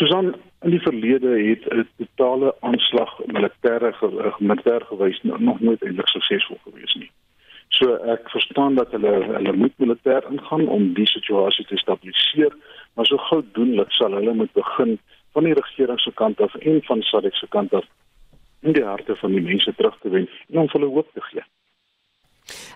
Susan 0.00 0.34
in 0.66 0.74
die 0.74 0.82
verlede 0.82 1.38
het 1.38 1.64
'n 1.70 1.86
totale 2.02 2.54
aanslag 2.60 3.18
militêre 3.26 3.94
militêr 4.38 4.82
gewys 4.90 5.22
nog 5.22 5.60
nooit 5.60 5.82
eintlik 5.82 6.08
suksesvol 6.08 6.58
gewees 6.64 6.94
nie. 6.94 7.10
So 7.68 7.94
ek 7.94 8.30
verstaan 8.30 8.74
dat 8.74 8.90
hulle 8.90 9.12
hulle 9.24 9.52
moet 9.52 9.76
militêr 9.76 10.24
ingaan 10.30 10.68
om 10.68 10.92
die 10.94 11.06
situasie 11.06 11.66
te 11.66 11.76
stabiliseer, 11.76 12.56
maar 12.94 13.06
so 13.06 13.16
gou 13.16 13.42
doenlik 13.52 13.92
sal 13.92 14.12
hulle 14.12 14.34
moet 14.34 14.52
begin 14.52 14.98
van 15.32 15.46
die 15.46 15.54
regering 15.54 16.00
se 16.00 16.12
kant 16.14 16.40
af 16.40 16.54
en 16.54 16.82
van 16.82 17.02
SADC 17.02 17.34
se 17.34 17.46
kant 17.48 17.74
af 17.74 17.86
in 18.60 18.72
die 18.72 18.84
harte 18.84 19.16
van 19.16 19.32
die 19.32 19.42
mense 19.42 19.74
terug 19.74 19.96
te 20.00 20.10
wen 20.10 20.28
en 20.50 20.58
om 20.64 20.68
hulle 20.72 20.90
hoop 20.90 21.08
te 21.14 21.22
gee. 21.30 21.44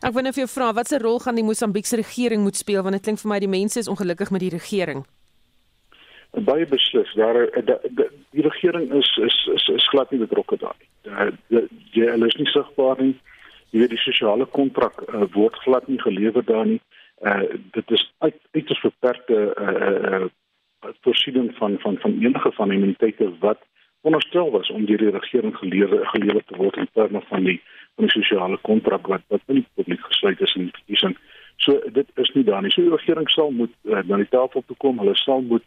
Ek 0.04 0.14
wil 0.14 0.26
net 0.26 0.36
vir 0.36 0.44
jou 0.44 0.52
vra, 0.52 0.70
watse 0.76 0.98
rol 1.02 1.18
gaan 1.24 1.38
die 1.38 1.46
Mosambiekse 1.46 1.98
regering 2.00 2.44
moet 2.46 2.56
speel 2.56 2.82
want 2.86 2.96
dit 2.98 3.04
klink 3.08 3.20
vir 3.22 3.32
my 3.32 3.40
die 3.42 3.50
mense 3.50 3.80
is 3.82 3.90
ongelukkig 3.90 4.30
met 4.34 4.44
die 4.44 4.54
regering. 4.54 5.04
Baie 6.46 6.66
beslis, 6.66 7.10
daar 7.14 7.44
die, 7.54 8.08
die 8.34 8.46
regering 8.46 8.90
is 8.94 9.10
is 9.22 9.36
is, 9.54 9.68
is 9.76 9.88
glad 9.92 10.10
nie 10.10 10.22
betrokke 10.22 10.58
daarin. 10.58 11.38
Die, 11.48 11.66
die 11.94 12.08
hulle 12.08 12.30
is 12.30 12.38
nie 12.40 12.50
sigbaar 12.50 13.02
nie. 13.02 13.14
Jy 13.74 13.82
weet 13.82 13.94
die 13.94 14.02
sosiale 14.02 14.46
kontrak 14.46 15.00
uh, 15.08 15.26
word 15.34 15.56
glad 15.66 15.86
nie 15.90 16.00
gelewer 16.02 16.46
daar 16.46 16.66
nie. 16.66 16.78
Uh 16.78 17.03
dit 17.72 17.90
is 17.90 18.12
uit 18.18 18.40
uiters 18.50 18.80
beperkte 18.80 19.54
uh 19.60 20.20
uh 20.20 20.24
voorsiening 21.00 21.54
van 21.56 21.78
van 21.78 21.96
van 21.98 22.18
enige 22.20 22.52
van 22.52 22.68
die 22.68 22.76
immuniteite 22.76 23.32
wat 23.38 23.58
onderstel 24.00 24.50
was 24.50 24.70
om 24.70 24.84
deur 24.84 24.98
die 24.98 25.10
regering 25.10 25.56
gelewer 25.56 26.06
gelewer 26.06 26.44
te 26.44 26.56
word 26.56 26.76
in 26.76 26.88
terme 26.92 27.22
van 27.28 27.44
die 27.44 27.62
van 27.94 28.04
die 28.04 28.22
sosiale 28.22 28.58
kontrak 28.60 29.06
wat 29.06 29.22
wat 29.28 29.40
in 29.46 29.54
die 29.54 29.68
publiek 29.74 30.04
gesluit 30.04 30.40
is 30.40 30.54
in 30.54 30.62
die 30.62 30.74
verkiesing. 30.74 31.16
So 31.56 31.80
dit 31.92 32.08
is 32.14 32.30
nie 32.34 32.44
daar 32.44 32.62
nie. 32.62 32.70
So 32.70 32.82
die 32.82 32.96
regering 32.96 33.30
sal 33.30 33.50
moet 33.50 33.72
uh, 33.82 34.02
na 34.04 34.16
die 34.16 34.28
tafel 34.28 34.64
toe 34.66 34.76
kom. 34.76 34.98
Hulle 34.98 35.16
sal 35.16 35.40
moet 35.42 35.64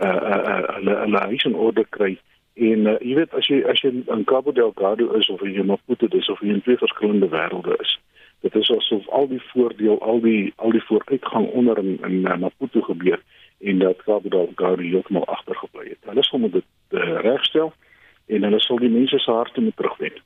uh 0.00 0.08
uh, 0.08 0.40
uh 0.52 0.62
hulle 0.76 0.96
hulle 1.02 1.20
huis 1.28 1.44
in 1.44 1.54
orde 1.54 1.84
kry 1.98 2.16
en 2.54 2.86
uh, 2.86 2.96
jy 3.00 3.14
weet 3.20 3.34
as 3.36 3.48
jy 3.52 3.60
as 3.68 3.80
jy 3.84 3.92
in 3.92 4.24
Cabo 4.24 4.52
Delgado 4.52 5.12
is 5.18 5.28
of 5.28 5.42
in 5.44 5.66
Maputo 5.68 6.08
is 6.16 6.28
of 6.32 6.40
in 6.42 6.62
twee 6.62 6.80
verskillende 6.80 7.28
wêrelde 7.28 7.76
is. 7.80 7.98
Dit 8.40 8.54
is 8.54 8.70
asof 8.70 9.08
al 9.08 9.28
die 9.28 9.42
voordeel, 9.52 10.00
al 10.00 10.20
die 10.20 10.52
al 10.56 10.70
die 10.70 10.84
vooruitgang 10.84 11.48
onder 11.48 11.78
in, 11.78 11.98
in 12.04 12.24
uh, 12.24 12.36
Maputo 12.36 12.80
gebeur 12.80 13.22
en 13.58 13.78
dat 13.78 14.02
Gabriel 14.04 14.52
Gaudi 14.54 14.90
heeltemal 14.90 15.24
agtergebly 15.26 15.88
het. 15.88 15.98
Hulle 16.04 16.24
sal 16.24 16.38
moet 16.38 16.52
dit 16.52 16.64
uh, 16.90 17.20
regstel 17.20 17.72
en 18.26 18.42
hulle 18.42 18.60
sal 18.60 18.82
die 18.82 18.92
mense 18.92 19.18
se 19.18 19.30
harte 19.30 19.60
moet 19.60 19.76
terugwen. 19.76 20.20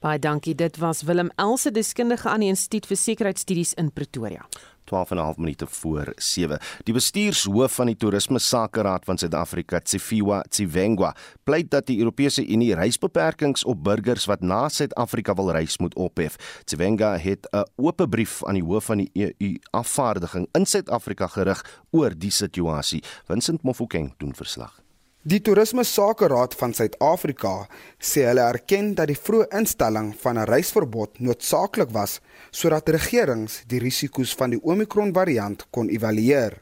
Baie 0.00 0.18
dankie. 0.18 0.54
Dit 0.54 0.78
was 0.80 1.02
Willem 1.04 1.30
Else, 1.36 1.70
deskundige 1.70 2.28
aan 2.28 2.40
die 2.40 2.48
Instituut 2.48 2.86
vir 2.88 2.96
Sekuriteitsstudies 2.96 3.74
in 3.76 3.92
Pretoria. 3.92 4.46
12 4.90 5.10
en 5.10 5.16
'n 5.16 5.20
half 5.20 5.36
minute 5.36 5.66
voor 5.66 6.12
7. 6.16 6.58
Die 6.82 6.94
bestuurshoof 6.94 7.74
van 7.74 7.86
die 7.86 7.96
Toerisme 7.96 8.38
Sakeraad 8.38 9.04
van 9.04 9.18
Suid-Afrika, 9.18 9.80
Tsifiwa 9.80 10.44
Tsivengwa, 10.48 11.14
pleit 11.44 11.70
dat 11.70 11.86
die 11.86 11.98
Europese 11.98 12.46
Unie 12.46 12.74
reisbeperkings 12.74 13.64
op 13.64 13.84
burgers 13.84 14.24
wat 14.24 14.40
na 14.40 14.68
Suid-Afrika 14.68 15.34
wil 15.34 15.50
reis 15.50 15.78
moet 15.78 15.94
ophef. 15.94 16.36
Tsivengwa 16.64 17.16
het 17.16 17.48
'n 17.52 17.64
oop 17.76 18.06
brief 18.10 18.44
aan 18.44 18.54
die 18.54 18.64
hoof 18.64 18.84
van 18.84 18.96
die 18.96 19.10
EU 19.12 19.56
afvaardiging 19.70 20.48
in 20.52 20.66
Suid-Afrika 20.66 21.26
gerig 21.26 21.82
oor 21.90 22.18
die 22.18 22.30
situasie. 22.30 23.02
Vincent 23.24 23.62
Mofokeng 23.62 24.14
doen 24.16 24.34
verslag. 24.34 24.82
Die 25.22 25.42
Toerisme 25.44 25.82
Sakeraad 25.84 26.54
van 26.56 26.72
Suid-Afrika 26.72 27.66
sê 28.00 28.22
hulle 28.24 28.40
erken 28.40 28.94
dat 28.96 29.10
die 29.10 29.18
vroeë 29.20 29.50
instelling 29.58 30.14
van 30.22 30.38
'n 30.40 30.48
reisverbod 30.48 31.20
noodsaaklik 31.20 31.90
was 31.92 32.20
sodat 32.50 32.88
regerings 32.88 33.62
die 33.70 33.80
risiko's 33.82 34.34
van 34.38 34.54
die 34.54 34.60
Omicron-variant 34.62 35.66
kon 35.70 35.90
evalueer. 35.90 36.58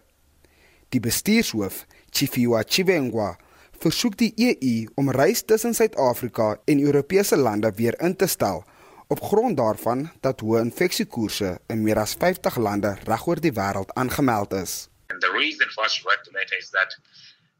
Die 0.88 1.00
bestuurshoof, 1.00 1.84
Chifiwa 2.10 2.62
Chivengwa, 2.64 3.34
versoek 3.78 4.16
die 4.18 4.32
EU 4.36 4.90
om 4.98 5.10
reis 5.14 5.44
tussen 5.44 5.74
Suid-Afrika 5.74 6.56
en 6.66 6.80
Europese 6.82 7.36
lande 7.36 7.72
weer 7.76 7.96
in 8.02 8.16
te 8.16 8.26
stel 8.26 8.64
op 9.08 9.22
grond 9.24 9.56
daarvan 9.56 10.02
dat 10.20 10.42
hoë 10.44 10.60
infeksiekoerse 10.66 11.54
in 11.72 11.82
meer 11.84 12.00
as 12.02 12.12
50 12.20 12.58
lande 12.60 12.90
regoor 13.08 13.40
die 13.40 13.54
wêreld 13.56 13.92
aangemeld 14.00 14.52
is. 14.52 14.88
And 15.08 15.20
the 15.24 15.32
reason 15.32 15.68
for 15.74 15.84
us 15.84 15.96
to 15.96 16.04
regulate 16.04 16.52
is 16.58 16.68
that 16.70 16.92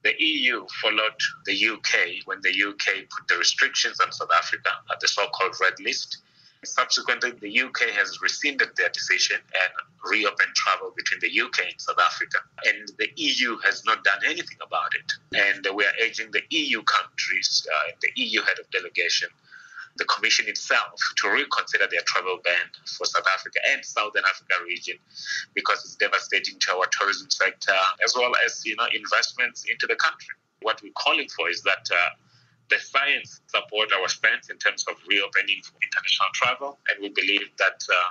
the 0.05 0.13
EU 0.19 0.67
followed 0.81 1.21
the 1.49 1.57
UK 1.73 2.21
when 2.29 2.41
the 2.41 2.53
UK 2.53 3.09
put 3.09 3.25
the 3.29 3.39
restrictions 3.39 4.01
on 4.05 4.13
South 4.13 4.35
Africa 4.41 4.73
at 4.93 5.01
the 5.01 5.09
so-called 5.09 5.57
red 5.61 5.79
list. 5.81 6.23
Subsequently, 6.65 7.31
the 7.33 7.61
UK 7.61 7.91
has 7.95 8.21
rescinded 8.21 8.71
their 8.77 8.89
decision 8.89 9.37
and 9.37 9.73
reopened 10.11 10.55
travel 10.57 10.93
between 10.97 11.21
the 11.21 11.41
UK 11.41 11.71
and 11.71 11.81
South 11.81 11.99
Africa. 12.01 12.39
And 12.67 12.91
the 12.99 13.09
EU 13.15 13.59
has 13.59 13.85
not 13.85 14.03
done 14.03 14.21
anything 14.27 14.59
about 14.61 14.91
it. 14.95 15.13
And 15.39 15.67
we 15.77 15.85
are 15.85 15.93
urging 16.03 16.31
the 16.33 16.43
EU 16.51 16.83
countries, 16.83 17.67
uh, 17.73 17.93
the 18.03 18.11
EU 18.17 18.43
head 18.43 18.59
of 18.59 18.69
delegation, 18.71 19.29
the 19.99 20.05
Commission 20.05 20.49
itself 20.49 21.01
to 21.17 21.29
reconsider 21.29 21.87
their 21.91 22.01
travel 22.07 22.39
ban 22.45 22.71
for 22.97 23.05
South 23.05 23.27
Africa 23.35 23.59
and 23.71 23.85
Southern 23.85 24.25
Africa 24.25 24.55
region 24.65 24.97
because 25.55 25.79
it's 25.85 25.97
devastating 25.97 26.59
to 26.61 26.77
our 26.77 26.87
tourism 26.99 27.29
sector 27.31 27.75
as 28.05 28.15
well 28.17 28.33
as 28.47 28.65
you 28.65 28.77
know 28.77 28.87
investments 28.95 29.65
into 29.71 29.87
the 29.87 29.97
country. 29.97 30.35
What 30.63 30.81
we're 30.83 30.93
calling 30.93 31.29
for 31.29 31.51
is 31.51 31.63
that 31.63 31.89
uh, 31.93 32.11
the 32.71 32.79
science 32.79 33.41
support 33.47 33.89
our 33.97 34.09
stance 34.09 34.51
in 34.51 34.59
terms 34.59 34.85
of 34.89 34.95
reopening 35.09 35.61
international 35.87 36.31
travel, 36.35 36.71
and 36.89 36.97
we 37.03 37.09
believe 37.11 37.45
that 37.59 37.79
uh, 37.89 38.11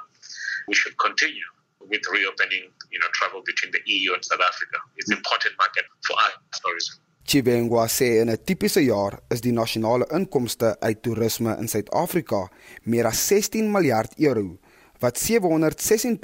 we 0.67 0.75
should 0.75 0.97
continue 0.97 1.49
with 1.89 2.01
reopening, 2.11 2.65
you 2.91 2.99
know, 2.99 3.09
travel 3.13 3.41
between 3.45 3.71
the 3.71 3.81
EU 3.85 4.13
and 4.13 4.23
South 4.25 4.41
Africa. 4.41 4.77
It's 4.97 5.09
an 5.11 5.17
important 5.17 5.53
market 5.57 5.85
for 6.05 6.15
us 6.25 6.33
tourism. 6.61 6.95
Chibengwa 7.27 7.87
sê 7.87 8.21
in 8.21 8.29
'n 8.29 8.39
tipiese 8.47 8.81
jaar 8.83 9.19
is 9.29 9.41
die 9.41 9.51
nasionale 9.51 10.05
inkomste 10.17 10.79
uit 10.79 11.01
toerisme 11.03 11.57
in 11.59 11.67
Suid-Afrika 11.67 12.49
meer 12.83 13.05
as 13.05 13.19
16 13.27 13.71
miljard 13.71 14.13
euro 14.17 14.59
wat 14.99 15.19
726 15.19 16.17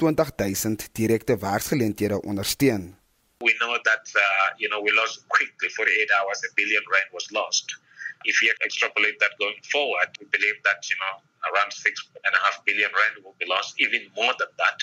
000 0.64 0.88
direkte 0.92 1.36
werksgeleenthede 1.36 2.20
ondersteun. 2.22 2.96
We 3.38 3.52
know 3.60 3.76
that 3.82 4.06
uh, 4.16 4.48
you 4.56 4.68
know 4.70 4.80
we 4.82 4.92
lost 4.92 5.24
quickly 5.26 5.68
48 5.68 6.10
hours 6.18 6.38
a 6.44 6.50
billion 6.54 6.82
rand 6.88 7.10
was 7.12 7.30
lost. 7.30 7.83
If 8.24 8.42
you 8.42 8.52
extrapolate 8.64 9.18
that 9.20 9.32
going 9.38 9.60
forward, 9.70 10.08
we 10.20 10.26
believe 10.26 10.56
that 10.64 10.88
you 10.88 10.96
know 11.00 11.20
around 11.52 11.72
six 11.72 12.08
and 12.24 12.34
a 12.34 12.44
half 12.44 12.64
billion 12.64 12.90
rand 12.90 13.24
will 13.24 13.36
be 13.38 13.46
lost, 13.46 13.74
even 13.78 14.02
more 14.16 14.32
than 14.38 14.48
that, 14.58 14.78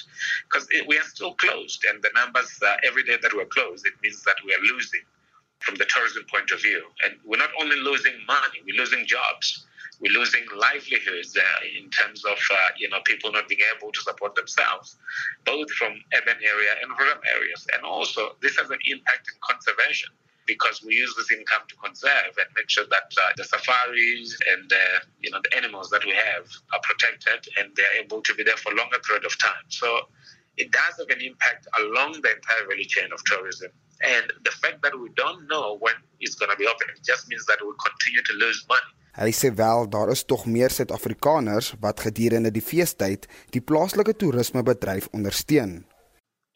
because 0.45 0.67
we 0.87 0.97
are 0.97 1.03
still 1.03 1.33
closed, 1.35 1.83
and 1.89 2.01
the 2.03 2.11
numbers 2.15 2.51
uh, 2.61 2.75
every 2.83 3.03
day 3.03 3.17
that 3.21 3.33
we're 3.33 3.45
closed, 3.45 3.85
it 3.85 3.93
means 4.03 4.23
that 4.23 4.35
we 4.45 4.53
are 4.53 4.73
losing 4.73 5.01
from 5.59 5.75
the 5.75 5.85
tourism 5.85 6.23
point 6.29 6.49
of 6.51 6.61
view. 6.61 6.83
And 7.05 7.15
we're 7.25 7.37
not 7.37 7.51
only 7.59 7.77
losing 7.77 8.13
money, 8.27 8.61
we're 8.65 8.79
losing 8.79 9.05
jobs. 9.05 9.65
We're 10.01 10.17
losing 10.17 10.41
livelihoods 10.57 11.37
uh, 11.37 11.77
in 11.77 11.87
terms 11.91 12.25
of 12.25 12.37
uh, 12.51 12.55
you 12.77 12.89
know 12.89 12.97
people 13.05 13.31
not 13.31 13.47
being 13.47 13.61
able 13.77 13.91
to 13.91 14.01
support 14.01 14.33
themselves, 14.33 14.97
both 15.45 15.69
from 15.73 15.93
urban 16.17 16.37
area 16.41 16.73
and 16.81 16.89
rural 16.97 17.21
areas. 17.37 17.67
And 17.73 17.83
also, 17.83 18.35
this 18.41 18.57
has 18.57 18.71
an 18.71 18.79
impact 18.89 19.29
in 19.29 19.37
conservation 19.47 20.09
because 20.53 20.77
we 20.87 20.93
use 21.03 21.13
this 21.19 21.31
income 21.37 21.63
to 21.71 21.75
conserve 21.85 22.33
and 22.41 22.47
make 22.59 22.69
sure 22.75 22.87
that 22.95 23.09
uh, 23.23 23.31
the 23.37 23.45
safaris 23.53 24.29
and 24.51 24.67
uh, 24.83 24.99
you 25.23 25.29
know 25.31 25.39
the 25.45 25.53
animals 25.59 25.87
that 25.93 26.03
we 26.09 26.13
have 26.27 26.45
are 26.73 26.83
protected 26.89 27.39
and 27.57 27.67
they're 27.75 27.97
able 28.03 28.21
to 28.27 28.33
be 28.37 28.43
there 28.47 28.59
for 28.63 28.69
a 28.73 28.77
longer 28.81 28.99
period 29.07 29.25
of 29.29 29.33
time. 29.49 29.65
So 29.81 29.87
it 30.61 30.69
does 30.79 30.93
have 30.99 31.11
an 31.17 31.21
impact 31.31 31.63
along 31.81 32.11
the 32.23 32.31
entire 32.37 32.65
value 32.71 32.89
chain 32.95 33.09
of 33.15 33.19
tourism. 33.31 33.71
And 34.15 34.25
the 34.47 34.55
fact 34.61 34.81
that 34.83 34.93
we 35.01 35.07
don't 35.21 35.41
know 35.51 35.77
when 35.79 35.97
it's 36.19 36.35
going 36.39 36.51
to 36.55 36.59
be 36.63 36.67
open 36.73 36.87
just 37.09 37.29
means 37.29 37.45
that 37.45 37.59
we 37.63 37.71
continue 37.87 38.23
to 38.29 38.33
lose 38.43 38.59
money. 38.73 38.91
Hy 39.11 39.31
sê 39.35 39.49
wel 39.59 39.89
daar 39.91 40.09
is 40.13 40.23
tog 40.23 40.45
meer 40.47 40.71
Suid-Afrikaners 40.71 41.73
wat 41.83 41.99
gedurende 41.99 42.51
die 42.55 42.63
feestyd 42.63 43.27
die 43.51 43.59
plaaslike 43.59 44.15
toerismebedryf 44.15 45.09
ondersteun. 45.11 45.81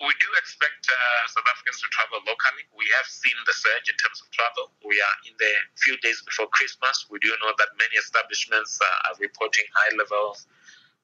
We 0.01 0.11
do 0.19 0.29
expect 0.35 0.91
uh, 0.91 1.23
South 1.31 1.47
Africans 1.47 1.79
to 1.79 1.87
travel 1.95 2.19
locally. 2.27 2.67
We 2.75 2.83
have 2.99 3.07
seen 3.07 3.35
the 3.47 3.55
surge 3.55 3.87
in 3.87 3.95
terms 3.95 4.19
of 4.19 4.27
travel. 4.35 4.75
We 4.83 4.99
are 4.99 5.17
in 5.23 5.35
the 5.39 5.53
few 5.79 5.95
days 6.03 6.19
before 6.19 6.51
Christmas. 6.51 7.07
We 7.07 7.19
do 7.23 7.31
know 7.39 7.55
that 7.55 7.71
many 7.79 7.95
establishments 7.95 8.75
uh, 8.83 9.07
are 9.07 9.15
reporting 9.23 9.63
high 9.71 9.95
levels 9.95 10.47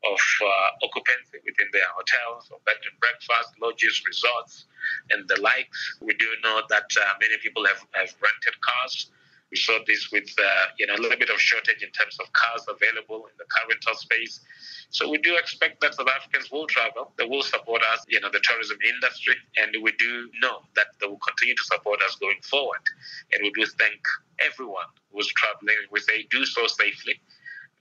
of 0.03 0.19
uh, 0.19 0.85
occupancy 0.85 1.39
within 1.45 1.69
their 1.71 1.87
hotels, 1.95 2.51
or 2.51 2.59
bed 2.67 2.83
and 2.83 2.97
breakfast, 2.99 3.55
lodges, 3.61 4.01
resorts, 4.03 4.65
and 5.13 5.23
the 5.29 5.39
likes. 5.39 5.79
We 6.01 6.11
do 6.19 6.27
know 6.43 6.59
that 6.67 6.89
uh, 6.97 7.15
many 7.21 7.37
people 7.39 7.63
have, 7.69 7.79
have 7.95 8.11
rented 8.19 8.59
cars 8.59 9.07
We 9.51 9.57
saw 9.57 9.79
this 9.85 10.11
with 10.11 10.29
uh, 10.39 10.65
you 10.79 10.87
know 10.87 10.95
a 10.95 11.01
little 11.01 11.17
bit 11.17 11.29
of 11.29 11.39
shortage 11.39 11.83
in 11.83 11.91
terms 11.91 12.17
of 12.19 12.31
cars 12.33 12.65
available 12.67 13.27
in 13.27 13.35
the 13.37 13.45
car 13.45 13.63
rental 13.69 13.95
space. 13.95 14.39
So 14.89 15.09
we 15.09 15.17
do 15.19 15.35
expect 15.37 15.79
that 15.81 15.95
South 15.95 16.07
Africans 16.07 16.51
will 16.51 16.67
travel. 16.67 17.13
They 17.17 17.25
will 17.25 17.43
support 17.43 17.81
us, 17.93 18.03
you 18.09 18.19
know, 18.19 18.29
the 18.29 18.41
tourism 18.43 18.77
industry, 18.83 19.35
and 19.55 19.75
we 19.81 19.93
do 19.97 20.29
know 20.41 20.63
that 20.75 20.87
they 20.99 21.07
will 21.07 21.19
continue 21.19 21.55
to 21.55 21.63
support 21.63 22.01
us 22.01 22.15
going 22.15 22.41
forward. 22.43 22.83
And 23.31 23.41
we 23.41 23.51
do 23.51 23.65
thank 23.79 24.01
everyone 24.39 24.87
who's 25.13 25.27
traveling. 25.33 25.77
We 25.91 26.01
say 26.01 26.27
do 26.29 26.45
so 26.45 26.67
safely. 26.67 27.21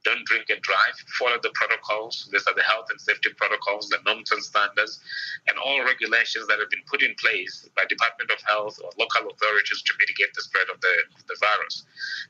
Don't 0.05 0.25
drink 0.25 0.49
and 0.49 0.63
drive. 0.63 0.97
Follow 1.19 1.37
the 1.43 1.53
protocols. 1.55 2.29
These 2.33 2.47
are 2.47 2.55
the 2.55 2.63
health 2.63 2.87
and 2.89 3.01
safety 3.01 3.31
protocols, 3.37 3.89
the 3.89 3.99
norms 4.07 4.33
and 4.33 4.43
standards, 4.43 5.01
and 5.49 5.59
all 5.59 5.85
regulations 5.85 6.47
that 6.49 6.59
have 6.59 6.71
been 6.71 6.85
put 6.89 7.03
in 7.03 7.15
place 7.21 7.69
by 7.77 7.85
Department 7.85 8.31
of 8.31 8.41
Health 8.47 8.81
or 8.83 8.91
local 8.99 9.29
authorities 9.29 9.83
to 9.83 9.93
mitigate 9.99 10.33
the 10.35 10.43
spread 10.43 10.69
of 10.73 10.81
the, 10.81 10.95
the 11.29 11.37
virus. 11.39 11.85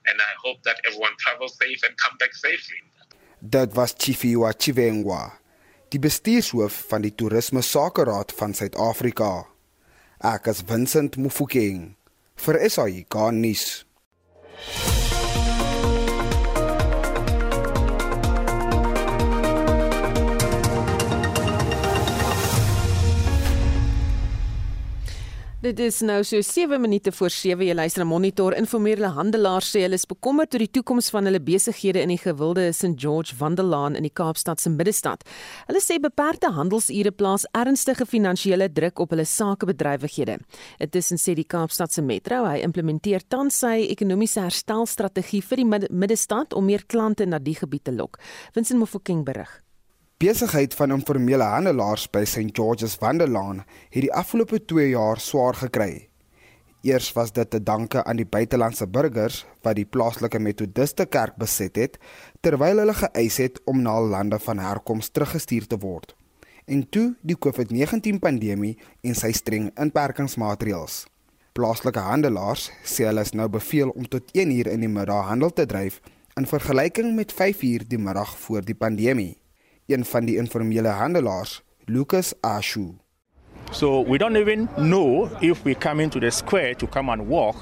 And 0.07 0.19
I 0.19 0.33
hope 0.43 0.63
that 0.65 0.83
everyone 0.87 1.15
travels 1.19 1.57
safe 1.59 1.81
and 1.87 1.97
come 1.97 2.17
back 2.19 2.35
safely. 2.35 2.83
Dit 3.41 3.75
was 3.75 3.95
Chifiwa 3.95 4.53
Chivengwa, 4.53 5.33
die 5.89 5.99
bestuurshoof 5.99 6.75
van 6.91 7.07
die 7.07 7.15
Toerisme 7.17 7.63
Sakeraad 7.65 8.35
van 8.37 8.53
Suid-Afrika. 8.55 9.47
Ek 10.21 10.51
is 10.53 10.61
Vincent 10.69 11.17
Mufokeng 11.17 11.95
vir 12.37 12.61
SAI 12.69 13.07
Garnis. 13.09 13.87
Dit 25.61 25.77
is 25.85 25.99
nou 26.01 26.23
so 26.25 26.41
7 26.41 26.81
minute 26.81 27.13
voor 27.13 27.29
7 27.31 27.67
jy 27.67 27.75
luister 27.77 28.01
na 28.01 28.07
Monitor 28.09 28.55
informele 28.57 29.11
handelaars 29.13 29.75
sê 29.75 29.83
hulle 29.85 29.99
is 30.01 30.07
bekommerd 30.09 30.57
oor 30.57 30.65
die 30.65 30.71
toekoms 30.73 31.11
van 31.13 31.29
hulle 31.29 31.43
besighede 31.45 32.01
in 32.01 32.15
die 32.15 32.23
gewilde 32.23 32.65
St 32.73 32.95
George 32.97 33.37
Wandelaan 33.37 33.99
in 34.01 34.09
die 34.09 34.15
Kaapstad 34.23 34.65
se 34.65 34.73
middestad. 34.73 35.21
Hulle 35.69 35.85
sê 35.85 36.01
beperkte 36.01 36.55
handelsure 36.57 37.13
plaas 37.13 37.45
ernstige 37.53 38.09
finansiële 38.09 38.73
druk 38.73 39.05
op 39.05 39.13
hulle 39.13 39.29
sakebedrywighede. 39.29 40.41
Intussen 40.81 41.21
sê 41.21 41.37
die 41.37 41.45
Kaapstad 41.45 41.93
se 41.93 42.01
metro 42.01 42.47
hy 42.49 42.63
implementeer 42.65 43.29
tans 43.29 43.61
sy 43.61 43.85
ekonomiese 43.93 44.41
herstelstrategie 44.49 45.45
vir 45.45 45.61
die 45.61 45.73
middestad 45.93 46.57
om 46.57 46.73
meer 46.73 46.89
klante 46.89 47.29
na 47.29 47.37
die 47.37 47.61
gebied 47.61 47.85
te 47.85 47.93
lok. 47.93 48.17
Vincent 48.57 48.81
Mofokeng 48.81 49.27
berig. 49.29 49.61
Besigheid 50.21 50.75
van 50.77 50.93
informele 50.93 51.47
handelaars 51.49 52.03
by 52.13 52.27
St 52.29 52.51
George's 52.53 52.99
Wanderlaan 53.01 53.63
het 53.89 54.03
die 54.05 54.11
afgelope 54.13 54.59
2 54.69 54.91
jaar 54.91 55.17
swaar 55.17 55.57
gekry. 55.57 56.11
Eers 56.85 57.09
was 57.17 57.33
dit 57.33 57.51
te 57.51 57.63
danke 57.63 58.03
aan 58.05 58.21
die 58.21 58.27
buitelandse 58.29 58.85
burgers 58.85 59.47
wat 59.65 59.79
die 59.81 59.87
plaaslike 59.89 60.39
Methodiste 60.39 61.07
kerk 61.09 61.41
beset 61.41 61.81
het 61.81 61.97
terwyl 62.45 62.83
hulle 62.83 62.99
geëis 63.01 63.41
het 63.41 63.63
om 63.65 63.81
na 63.81 63.97
hul 63.97 64.13
lande 64.13 64.43
van 64.45 64.61
herkoms 64.61 65.09
teruggestuur 65.09 65.71
te 65.73 65.81
word. 65.81 66.13
En 66.69 66.85
toe 66.85 67.15
die 67.25 67.41
COVID-19 67.41 68.21
pandemie 68.21 68.77
en 69.01 69.17
sy 69.17 69.33
streng 69.33 69.73
inperkingsmaatreëls. 69.73 71.07
Plaaslike 71.57 72.05
handelaars 72.13 72.69
sê 72.85 73.09
hulle 73.09 73.25
is 73.25 73.33
nou 73.33 73.49
beveel 73.49 73.97
om 73.97 74.05
tot 74.05 74.37
1 74.37 74.53
uur 74.61 74.75
in 74.77 74.85
die 74.85 74.97
middag 75.01 75.33
handel 75.33 75.49
te 75.49 75.65
dryf 75.65 76.03
in 76.37 76.45
vergelyking 76.45 77.15
met 77.17 77.33
5 77.33 77.71
uur 77.73 77.89
die 77.89 78.05
middag 78.09 78.37
voor 78.45 78.69
die 78.69 78.77
pandemie 78.77 79.40
een 79.93 80.05
van 80.05 80.25
die 80.25 80.37
informele 80.37 80.89
handelaars, 80.89 81.63
Lucas 81.85 82.35
Ashu. 82.41 82.95
So 83.73 84.01
we 84.01 84.19
don't 84.19 84.37
even 84.37 84.69
know 84.77 85.31
if 85.41 85.65
we 85.65 85.75
come 85.75 86.03
into 86.03 86.21
the 86.21 86.31
square 86.31 86.75
to 86.75 86.87
come 86.87 87.09
and 87.13 87.29
walk. 87.29 87.57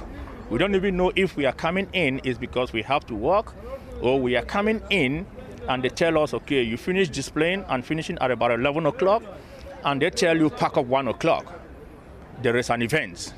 We 0.51 0.59
don't 0.59 0.75
even 0.75 0.97
know 0.97 1.13
if 1.15 1.37
we 1.37 1.47
are 1.47 1.53
coming 1.57 1.89
in 1.93 2.19
is 2.25 2.39
because 2.39 2.73
we 2.73 2.83
have 2.83 3.07
to 3.07 3.15
walk 3.15 3.55
or 4.01 4.19
we 4.21 4.37
are 4.37 4.45
coming 4.45 4.81
in 4.89 5.27
and 5.69 5.83
they 5.83 5.91
tell 5.91 6.19
us, 6.19 6.33
okay, 6.33 6.63
you 6.63 6.79
finish 6.79 7.11
displaying 7.11 7.65
and 7.69 7.85
finishing 7.85 8.17
at 8.21 8.31
about 8.31 8.53
11 8.53 8.87
o'clock 8.87 9.23
and 9.85 10.01
they 10.01 10.11
tell 10.11 10.37
you 10.37 10.49
pack 10.49 10.77
up 10.79 10.87
1 10.87 11.09
o'clock. 11.09 11.61
There 12.43 12.57
is 12.57 12.71
an 12.71 12.81
event. 12.83 13.35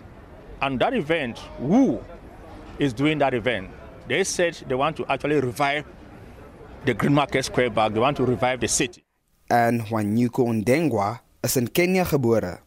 And 0.62 0.78
that 0.80 0.94
event, 0.94 1.38
who 1.58 2.00
is 2.78 2.92
doing 2.92 3.18
that 3.18 3.34
event? 3.34 3.70
They 4.06 4.24
said 4.24 4.54
they 4.68 4.74
want 4.74 4.96
to 4.98 5.06
actually 5.06 5.40
revive 5.40 5.84
the 6.84 6.94
Green 6.94 7.14
Market 7.14 7.44
Square 7.44 7.70
back. 7.70 7.92
They 7.92 8.00
want 8.00 8.16
to 8.16 8.24
revive 8.24 8.60
the 8.60 8.68
city. 8.68 9.04
En 9.48 9.80
Wanyuko 9.90 10.52
Ndengwa 10.52 11.20
is 11.42 11.56
in 11.56 11.68
Kenia 11.72 12.04
gebore. 12.04 12.58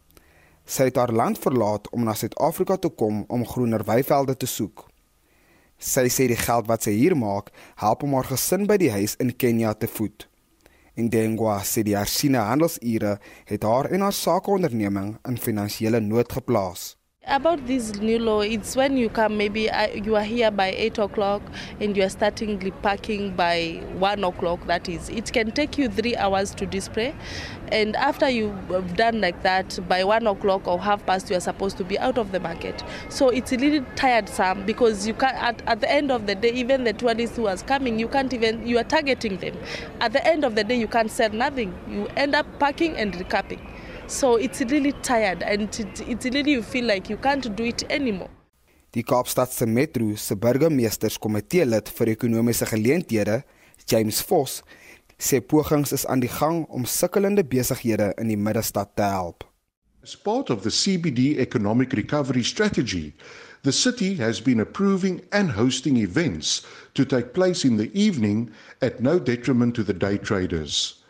Sy 0.64 0.88
het 0.88 0.96
haar 0.96 1.12
land 1.12 1.38
verlaat 1.38 1.90
om 1.92 2.04
na 2.04 2.14
Suid-Afrika 2.14 2.76
te 2.76 2.88
kom 2.88 3.24
om 3.28 3.46
groener 3.46 3.84
weivelde 3.84 4.36
te 4.36 4.46
soek. 4.46 4.86
Sy 5.78 6.06
sê 6.08 6.28
die 6.30 6.38
geld 6.38 6.68
wat 6.70 6.86
sy 6.86 6.94
hier 6.94 7.16
maak, 7.18 7.50
help 7.82 8.04
om 8.06 8.14
haar 8.16 8.30
gesin 8.30 8.68
by 8.70 8.78
die 8.80 8.92
huis 8.94 9.16
in 9.20 9.34
Kenia 9.36 9.74
te 9.74 9.90
voed. 9.90 10.28
Ndengwa 10.94 11.58
sê 11.66 11.82
die 11.82 11.96
hersiene 11.98 12.44
handelsure 12.46 13.18
het 13.50 13.66
haar 13.66 13.90
en 13.90 14.06
haar 14.06 14.14
sakeonderneming 14.14 15.16
in 15.28 15.40
finansiële 15.40 16.00
nood 16.00 16.32
geplaas. 16.32 16.94
About 17.26 17.66
this 17.66 17.94
new 17.96 18.18
law, 18.18 18.42
it's 18.42 18.76
when 18.76 18.98
you 18.98 19.08
come, 19.08 19.38
maybe 19.38 19.70
uh, 19.70 19.88
you 19.94 20.14
are 20.14 20.22
here 20.22 20.50
by 20.50 20.72
8 20.72 20.98
o'clock 20.98 21.40
and 21.80 21.96
you 21.96 22.02
are 22.02 22.10
starting 22.10 22.58
packing 22.82 23.34
by 23.34 23.82
1 23.94 24.22
o'clock, 24.22 24.66
that 24.66 24.90
is. 24.90 25.08
It 25.08 25.32
can 25.32 25.50
take 25.50 25.78
you 25.78 25.88
three 25.88 26.14
hours 26.16 26.54
to 26.56 26.66
display. 26.66 27.14
And 27.72 27.96
after 27.96 28.28
you've 28.28 28.94
done 28.96 29.22
like 29.22 29.42
that, 29.42 29.78
by 29.88 30.04
1 30.04 30.26
o'clock 30.26 30.68
or 30.68 30.78
half 30.78 31.06
past, 31.06 31.30
you 31.30 31.36
are 31.36 31.40
supposed 31.40 31.78
to 31.78 31.84
be 31.84 31.98
out 31.98 32.18
of 32.18 32.30
the 32.30 32.40
market. 32.40 32.84
So 33.08 33.30
it's 33.30 33.52
a 33.52 33.56
little 33.56 33.86
tiresome 33.96 34.66
because 34.66 35.06
you 35.06 35.14
can 35.14 35.34
at, 35.34 35.62
at 35.66 35.80
the 35.80 35.90
end 35.90 36.12
of 36.12 36.26
the 36.26 36.34
day, 36.34 36.52
even 36.52 36.84
the 36.84 36.92
tourists 36.92 37.36
who 37.36 37.46
are 37.46 37.56
coming, 37.56 37.98
you 37.98 38.06
can't 38.06 38.34
even, 38.34 38.66
you 38.66 38.76
are 38.76 38.84
targeting 38.84 39.38
them. 39.38 39.56
At 40.00 40.12
the 40.12 40.24
end 40.26 40.44
of 40.44 40.56
the 40.56 40.62
day, 40.62 40.78
you 40.78 40.88
can't 40.88 41.10
sell 41.10 41.30
nothing. 41.30 41.74
You 41.88 42.06
end 42.18 42.34
up 42.34 42.46
packing 42.58 42.98
and 42.98 43.14
recapping. 43.14 43.73
So 44.06 44.36
it's 44.36 44.60
really 44.60 44.92
tired 45.02 45.42
and 45.42 45.62
it, 45.62 46.08
it's 46.08 46.24
really 46.26 46.52
you 46.52 46.62
feel 46.62 46.84
like 46.84 47.08
you 47.08 47.16
can't 47.16 47.56
do 47.56 47.64
it 47.64 47.82
anymore. 47.90 48.30
Die 48.92 49.02
Kaapstad 49.02 49.50
se 49.50 49.66
Metro 49.66 50.14
se 50.16 50.36
burgemeesterskomitee 50.36 51.64
lid 51.64 51.88
vir 51.88 52.12
ekonomiese 52.12 52.66
geleenthede, 52.66 53.42
James 53.90 54.20
Vos, 54.22 54.62
sê 55.18 55.40
pogings 55.40 55.92
is 55.92 56.04
aan 56.06 56.20
die 56.20 56.30
gang 56.30 56.66
om 56.68 56.84
sukkelende 56.84 57.42
besighede 57.44 58.12
in 58.20 58.28
die 58.28 58.36
middestad 58.36 58.92
te 58.94 59.02
help. 59.02 59.42
As 60.02 60.14
part 60.14 60.50
of 60.50 60.62
the 60.62 60.70
CBD 60.70 61.38
economic 61.40 61.92
recovery 61.92 62.44
strategy, 62.44 63.14
the 63.62 63.72
city 63.72 64.14
has 64.16 64.38
been 64.38 64.60
approving 64.60 65.22
and 65.32 65.50
hosting 65.50 65.96
events 65.96 66.66
to 66.92 67.04
take 67.04 67.32
place 67.32 67.64
in 67.64 67.78
the 67.78 67.90
evening 67.94 68.50
at 68.82 69.00
no 69.00 69.18
detriment 69.18 69.74
to 69.74 69.82
the 69.82 69.94
day 69.94 70.18
traders. 70.18 71.02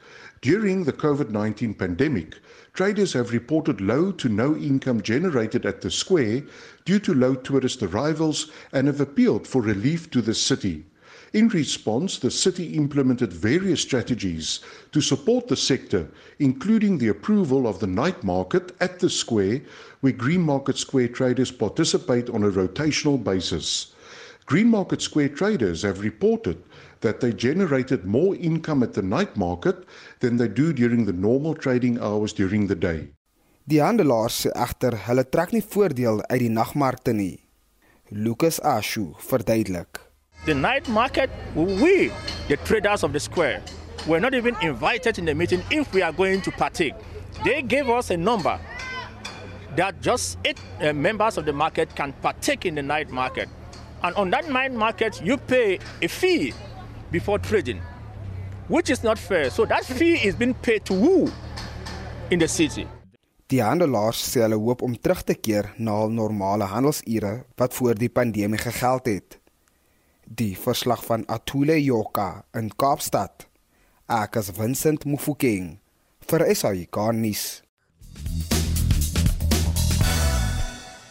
During 0.43 0.85
the 0.85 0.93
COVID-19 0.93 1.77
pandemic, 1.77 2.37
traders 2.75 3.13
have 3.13 3.33
reported 3.33 3.81
low 3.81 4.11
to 4.11 4.29
no 4.29 4.57
income 4.57 5.01
generated 5.01 5.65
at 5.65 5.81
the 5.81 5.91
square 5.91 6.43
due 6.85 6.99
to 6.99 7.15
low 7.15 7.35
tourist 7.37 7.83
arrivals 7.83 8.51
and 8.73 8.89
have 8.89 9.01
appealed 9.01 9.47
for 9.47 9.63
relief 9.63 10.11
to 10.11 10.21
the 10.21 10.35
city. 10.35 10.85
In 11.33 11.49
response, 11.49 12.19
the 12.19 12.31
city 12.31 12.75
implemented 12.75 13.33
various 13.33 13.81
strategies 13.81 14.61
to 14.93 15.01
support 15.01 15.49
the 15.49 15.57
sector, 15.57 16.09
including 16.39 16.99
the 16.99 17.09
approval 17.09 17.67
of 17.67 17.81
the 17.81 17.87
night 17.87 18.23
market 18.23 18.73
at 18.81 19.01
the 19.01 19.11
square, 19.11 19.61
where 20.01 20.13
Green 20.13 20.43
Market 20.43 20.77
Square 20.77 21.09
traders 21.09 21.51
participate 21.51 22.31
on 22.31 22.45
a 22.45 22.51
rotational 22.51 23.23
basis. 23.23 23.93
Green 24.47 24.69
Market 24.69 25.01
Square 25.01 25.31
traders 25.31 25.83
have 25.83 26.01
reported 26.01 26.63
that 27.01 27.21
they 27.21 27.33
generated 27.33 28.05
more 28.05 28.35
income 28.37 28.83
at 28.83 28.95
the 28.95 29.03
night 29.03 29.37
market 29.37 29.85
than 30.21 30.37
they 30.37 30.49
do 30.49 30.73
during 30.73 31.05
the 31.07 31.13
normal 31.13 31.55
trading 31.55 31.99
hours 32.01 32.33
during 32.33 32.67
the 32.67 32.75
day. 32.75 33.09
Die 33.67 33.81
handelaars 33.81 34.37
sê 34.45 34.51
egter 34.53 34.95
hulle 35.07 35.25
trek 35.25 35.53
nie 35.57 35.65
voordeel 35.65 36.21
uit 36.29 36.41
die 36.43 36.53
nagmarkte 36.53 37.15
nie. 37.17 37.41
Lucas 38.11 38.61
Ashu 38.61 39.15
verduidelik. 39.29 40.01
The 40.45 40.55
night 40.55 40.89
market, 40.89 41.31
we, 41.57 42.13
the 42.49 42.59
traders 42.69 43.03
of 43.03 43.13
the 43.13 43.21
square, 43.21 43.63
were 44.07 44.21
not 44.21 44.35
even 44.35 44.55
invited 44.61 45.19
in 45.19 45.25
the 45.25 45.35
meeting 45.35 45.63
if 45.71 45.91
we 45.95 46.03
are 46.03 46.13
going 46.13 46.43
to 46.43 46.51
partake. 46.51 46.93
They 47.45 47.63
gave 47.63 47.89
us 47.89 48.11
a 48.11 48.17
number 48.17 48.61
that 49.77 50.01
just 50.03 50.39
eight 50.45 50.61
uh, 50.83 50.93
members 50.93 51.39
of 51.39 51.47
the 51.47 51.53
market 51.53 51.95
can 51.97 52.13
partake 52.21 52.67
in 52.67 52.75
the 52.75 52.83
night 52.83 53.11
market. 53.11 53.49
And 54.03 54.15
on 54.17 54.29
that 54.31 54.51
night 54.51 54.73
market, 54.73 55.23
you 55.25 55.39
pay 55.39 55.79
a 56.03 56.09
fee 56.09 56.53
before 57.15 57.39
trading, 57.39 57.81
which 58.69 58.91
is 58.91 59.05
not 59.05 59.19
fair. 59.19 59.49
So 59.51 59.65
that 59.67 59.85
fee 59.85 60.19
is 60.27 60.35
being 60.35 60.55
paid 60.67 60.85
to 60.87 60.95
who 60.95 61.31
in 62.31 62.41
the 62.41 62.49
city? 62.49 62.89
Die 63.47 63.61
handelaars 63.63 64.19
sê 64.25 64.43
hulle 64.43 64.59
hoop 64.59 64.83
om 64.83 64.97
terug 64.99 65.21
te 65.23 65.37
keer 65.39 65.69
na 65.79 65.95
hul 66.01 66.11
normale 66.11 66.67
handelsure 66.67 67.35
wat 67.61 67.77
voor 67.77 67.95
die 68.01 68.11
pandemie 68.11 68.59
gegeld 68.59 69.07
het. 69.07 69.37
Die 70.27 70.57
verslag 70.59 71.05
van 71.07 71.27
Atule 71.31 71.77
Joka 71.85 72.43
in 72.59 72.73
Kaapstad. 72.75 73.47
Ek 74.11 74.41
is 74.41 74.51
Vincent 74.57 75.07
Mufokeng 75.07 75.77
vir 76.27 76.47
SAI 76.51 76.89
Garnis. 76.91 77.45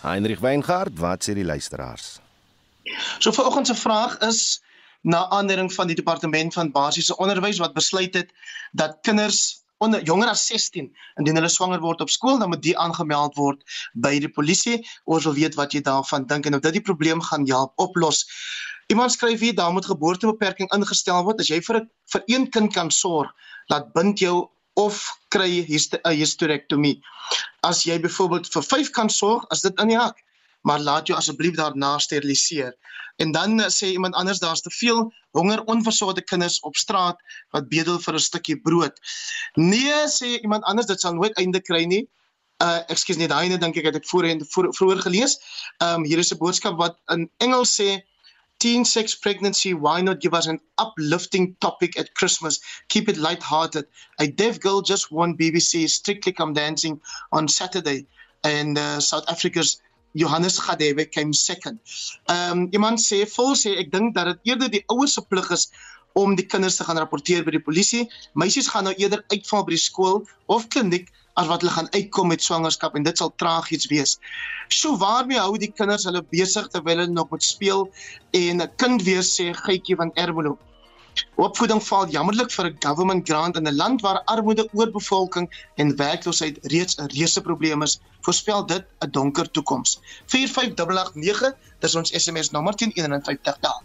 Heinrich 0.03 0.43
Weingart, 0.43 0.99
wat 0.99 1.23
sê 1.23 1.37
die 1.37 1.47
luisteraars? 1.47 2.17
So 3.23 3.31
vanoggend 3.31 3.71
se 3.71 3.77
vraag 3.79 4.19
is 4.27 4.59
na 5.03 5.25
aanleiding 5.35 5.69
van 5.73 5.89
die 5.89 5.97
departement 5.99 6.53
van 6.55 6.71
basiese 6.71 7.15
onderwys 7.17 7.59
wat 7.59 7.75
besluit 7.75 8.15
het 8.15 8.31
dat 8.71 8.97
kinders 9.07 9.63
onder 9.83 10.03
jonger 10.07 10.31
as 10.31 10.45
16 10.47 10.87
indien 11.19 11.39
hulle 11.39 11.51
swanger 11.51 11.81
word 11.83 12.01
op 12.01 12.11
skool 12.11 12.39
dan 12.39 12.53
moet 12.53 12.63
die 12.63 12.75
aangemeld 12.79 13.35
word 13.35 13.63
by 14.05 14.15
die 14.23 14.31
polisie. 14.31 14.79
Ons 15.03 15.27
wil 15.27 15.35
weet 15.39 15.57
wat 15.59 15.75
jy 15.75 15.83
daarvan 15.83 16.27
dink 16.29 16.47
en 16.47 16.55
of 16.55 16.63
dit 16.63 16.79
die 16.79 16.85
probleem 16.87 17.21
gaan 17.21 17.47
help 17.49 17.73
oplos. 17.83 18.23
Iemand 18.91 19.11
skryf 19.11 19.43
hier 19.43 19.55
daar 19.55 19.73
moet 19.75 19.87
geboortebeperking 19.91 20.71
ingestel 20.75 21.23
word. 21.27 21.39
As 21.43 21.51
jy 21.51 21.59
vir 21.67 21.81
'n 21.81 21.89
vir 22.13 22.23
een 22.27 22.49
kind 22.49 22.73
kan 22.73 22.91
sorg 22.91 23.31
laat 23.71 23.93
bind 23.93 24.19
jou 24.19 24.49
of 24.75 25.03
kry 25.29 25.65
'n 25.67 26.15
hysterektomie 26.15 27.01
as 27.61 27.83
jy 27.83 27.99
byvoorbeeld 27.99 28.47
vir 28.53 28.63
5 28.63 28.89
kan 28.91 29.09
sorg 29.09 29.45
as 29.51 29.61
dit 29.61 29.79
in 29.79 29.87
die 29.87 29.99
hak 29.99 30.17
maar 30.63 30.79
laat 30.79 31.07
jou 31.07 31.17
asseblief 31.17 31.55
daarna 31.55 31.97
steriliseer. 31.99 32.73
En 33.15 33.31
dan 33.31 33.59
uh, 33.59 33.67
sê 33.69 33.91
iemand 33.93 34.15
anders 34.15 34.39
daar's 34.39 34.61
te 34.61 34.71
veel 34.71 35.13
honger 35.31 35.63
onversorgde 35.63 36.23
kinders 36.23 36.59
op 36.59 36.75
straat 36.75 37.19
wat 37.49 37.69
bedel 37.69 37.99
vir 37.99 38.13
'n 38.13 38.19
stukkie 38.19 38.57
brood. 38.61 38.99
Nee 39.53 40.07
sê 40.07 40.39
iemand 40.41 40.63
anders 40.63 40.87
dit 40.87 40.99
sal 40.99 41.13
nooit 41.13 41.37
einde 41.37 41.61
kry 41.61 41.83
nie. 41.85 42.07
Uh 42.63 42.79
ekskuus 42.87 43.17
net 43.17 43.29
daai 43.29 43.49
net 43.49 43.61
dink 43.61 43.77
ek 43.77 43.85
het 43.85 43.95
ek 43.95 44.07
voorheen 44.07 44.41
vroeër 44.49 45.01
gelees. 45.01 45.37
Um 45.77 46.05
hier 46.05 46.17
is 46.17 46.33
'n 46.33 46.37
boodskap 46.37 46.77
wat 46.77 46.99
in 47.09 47.29
Engels 47.37 47.75
sê 47.81 48.01
teen 48.57 48.85
sex 48.85 49.15
pregnancy 49.15 49.73
why 49.73 50.01
not 50.01 50.21
give 50.21 50.33
us 50.33 50.47
an 50.47 50.59
uplifting 50.77 51.55
topic 51.59 51.97
at 51.99 52.13
Christmas 52.13 52.59
keep 52.87 53.09
it 53.09 53.17
light-hearted 53.17 53.85
a 54.19 54.27
deaf 54.27 54.59
girl 54.59 54.81
just 54.81 55.11
won 55.11 55.35
BBC 55.37 55.89
strictly 55.89 56.31
come 56.31 56.53
dancing 56.53 57.01
on 57.31 57.47
Saturday 57.47 58.05
and 58.43 58.77
uh, 58.77 58.99
South 58.99 59.25
Africa's 59.27 59.81
Johannes 60.13 60.59
Gadebe 60.59 61.09
came 61.09 61.33
second. 61.33 61.79
Ehm 62.29 62.51
um, 62.51 62.67
iemand 62.71 63.01
sê 63.01 63.23
vol 63.35 63.55
sê 63.57 63.75
ek 63.81 63.91
dink 63.91 64.13
dat 64.15 64.29
dit 64.31 64.53
eerder 64.53 64.69
die 64.69 64.83
ouers 64.93 65.13
se 65.17 65.21
plig 65.21 65.49
is 65.51 65.69
om 66.13 66.35
die 66.37 66.45
kinders 66.45 66.77
te 66.77 66.85
gaan 66.85 67.01
rapporteer 67.01 67.43
by 67.45 67.55
die 67.55 67.65
polisie. 67.65 68.03
Meisies 68.37 68.69
gaan 68.69 68.85
nou 68.89 68.93
eerder 68.93 69.23
uitval 69.33 69.65
by 69.65 69.73
die 69.73 69.81
skool 69.81 70.21
of 70.53 70.67
kliniek 70.73 71.09
as 71.41 71.49
wat 71.49 71.63
hulle 71.63 71.73
gaan 71.73 71.89
uitkom 71.95 72.29
met 72.29 72.45
swangerskap 72.45 72.93
en 72.97 73.05
dit 73.07 73.17
sal 73.17 73.33
tragies 73.41 73.87
wees. 73.89 74.19
So 74.69 74.97
waarmee 75.01 75.41
hou 75.41 75.57
die 75.57 75.71
kinders 75.73 76.05
hulle 76.09 76.21
besig 76.35 76.69
terwyl 76.73 77.01
hulle 77.01 77.13
nog 77.13 77.33
moet 77.33 77.43
speel 77.43 77.87
en 78.37 78.61
'n 78.61 78.69
kind 78.77 79.01
weer 79.09 79.25
sê 79.25 79.49
gytjie 79.65 79.97
van 79.97 80.13
Ermelo. 80.13 80.57
Opvoeding 81.35 81.81
val 81.83 82.09
jammerlik 82.09 82.51
vir 82.51 82.65
'n 82.65 82.75
government 82.79 83.27
grant 83.27 83.57
in 83.57 83.67
'n 83.67 83.75
land 83.75 84.01
waar 84.01 84.21
armoede, 84.25 84.67
oorbevolking 84.73 85.49
en 85.75 85.95
werkloosheid 85.95 86.59
reeds 86.61 86.97
'n 86.97 87.11
reuse 87.15 87.41
probleem 87.41 87.81
is. 87.81 87.99
Voorspel 88.21 88.65
dit 88.65 88.85
'n 88.99 89.11
donker 89.11 89.51
toekoms. 89.51 89.99
45889, 90.25 91.53
dis 91.79 91.95
ons 91.95 92.11
SMS 92.11 92.51
nommer 92.51 92.75
1051 92.75 93.57
daal. 93.59 93.83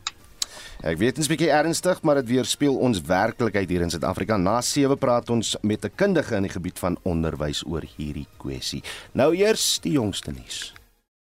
Ek 0.78 0.94
weet 0.98 1.16
dit 1.16 1.24
is 1.24 1.28
bietjie 1.30 1.50
ernstig, 1.50 2.02
maar 2.02 2.14
dit 2.14 2.28
weerspieël 2.28 2.76
ons 2.76 3.00
werklikheid 3.02 3.68
hier 3.68 3.82
in 3.82 3.90
Suid-Afrika. 3.90 4.36
Na 4.36 4.60
7 4.60 4.98
praat 4.98 5.30
ons 5.30 5.56
met 5.62 5.84
'n 5.84 5.90
kundige 5.94 6.36
in 6.36 6.42
die 6.42 6.54
gebied 6.54 6.78
van 6.78 6.98
onderwys 7.02 7.64
oor 7.66 7.82
hierdie 7.96 8.28
kwessie. 8.36 8.82
Nou 9.12 9.34
eers 9.34 9.78
die 9.82 9.92
jongste 9.92 10.30
nuus. 10.30 10.77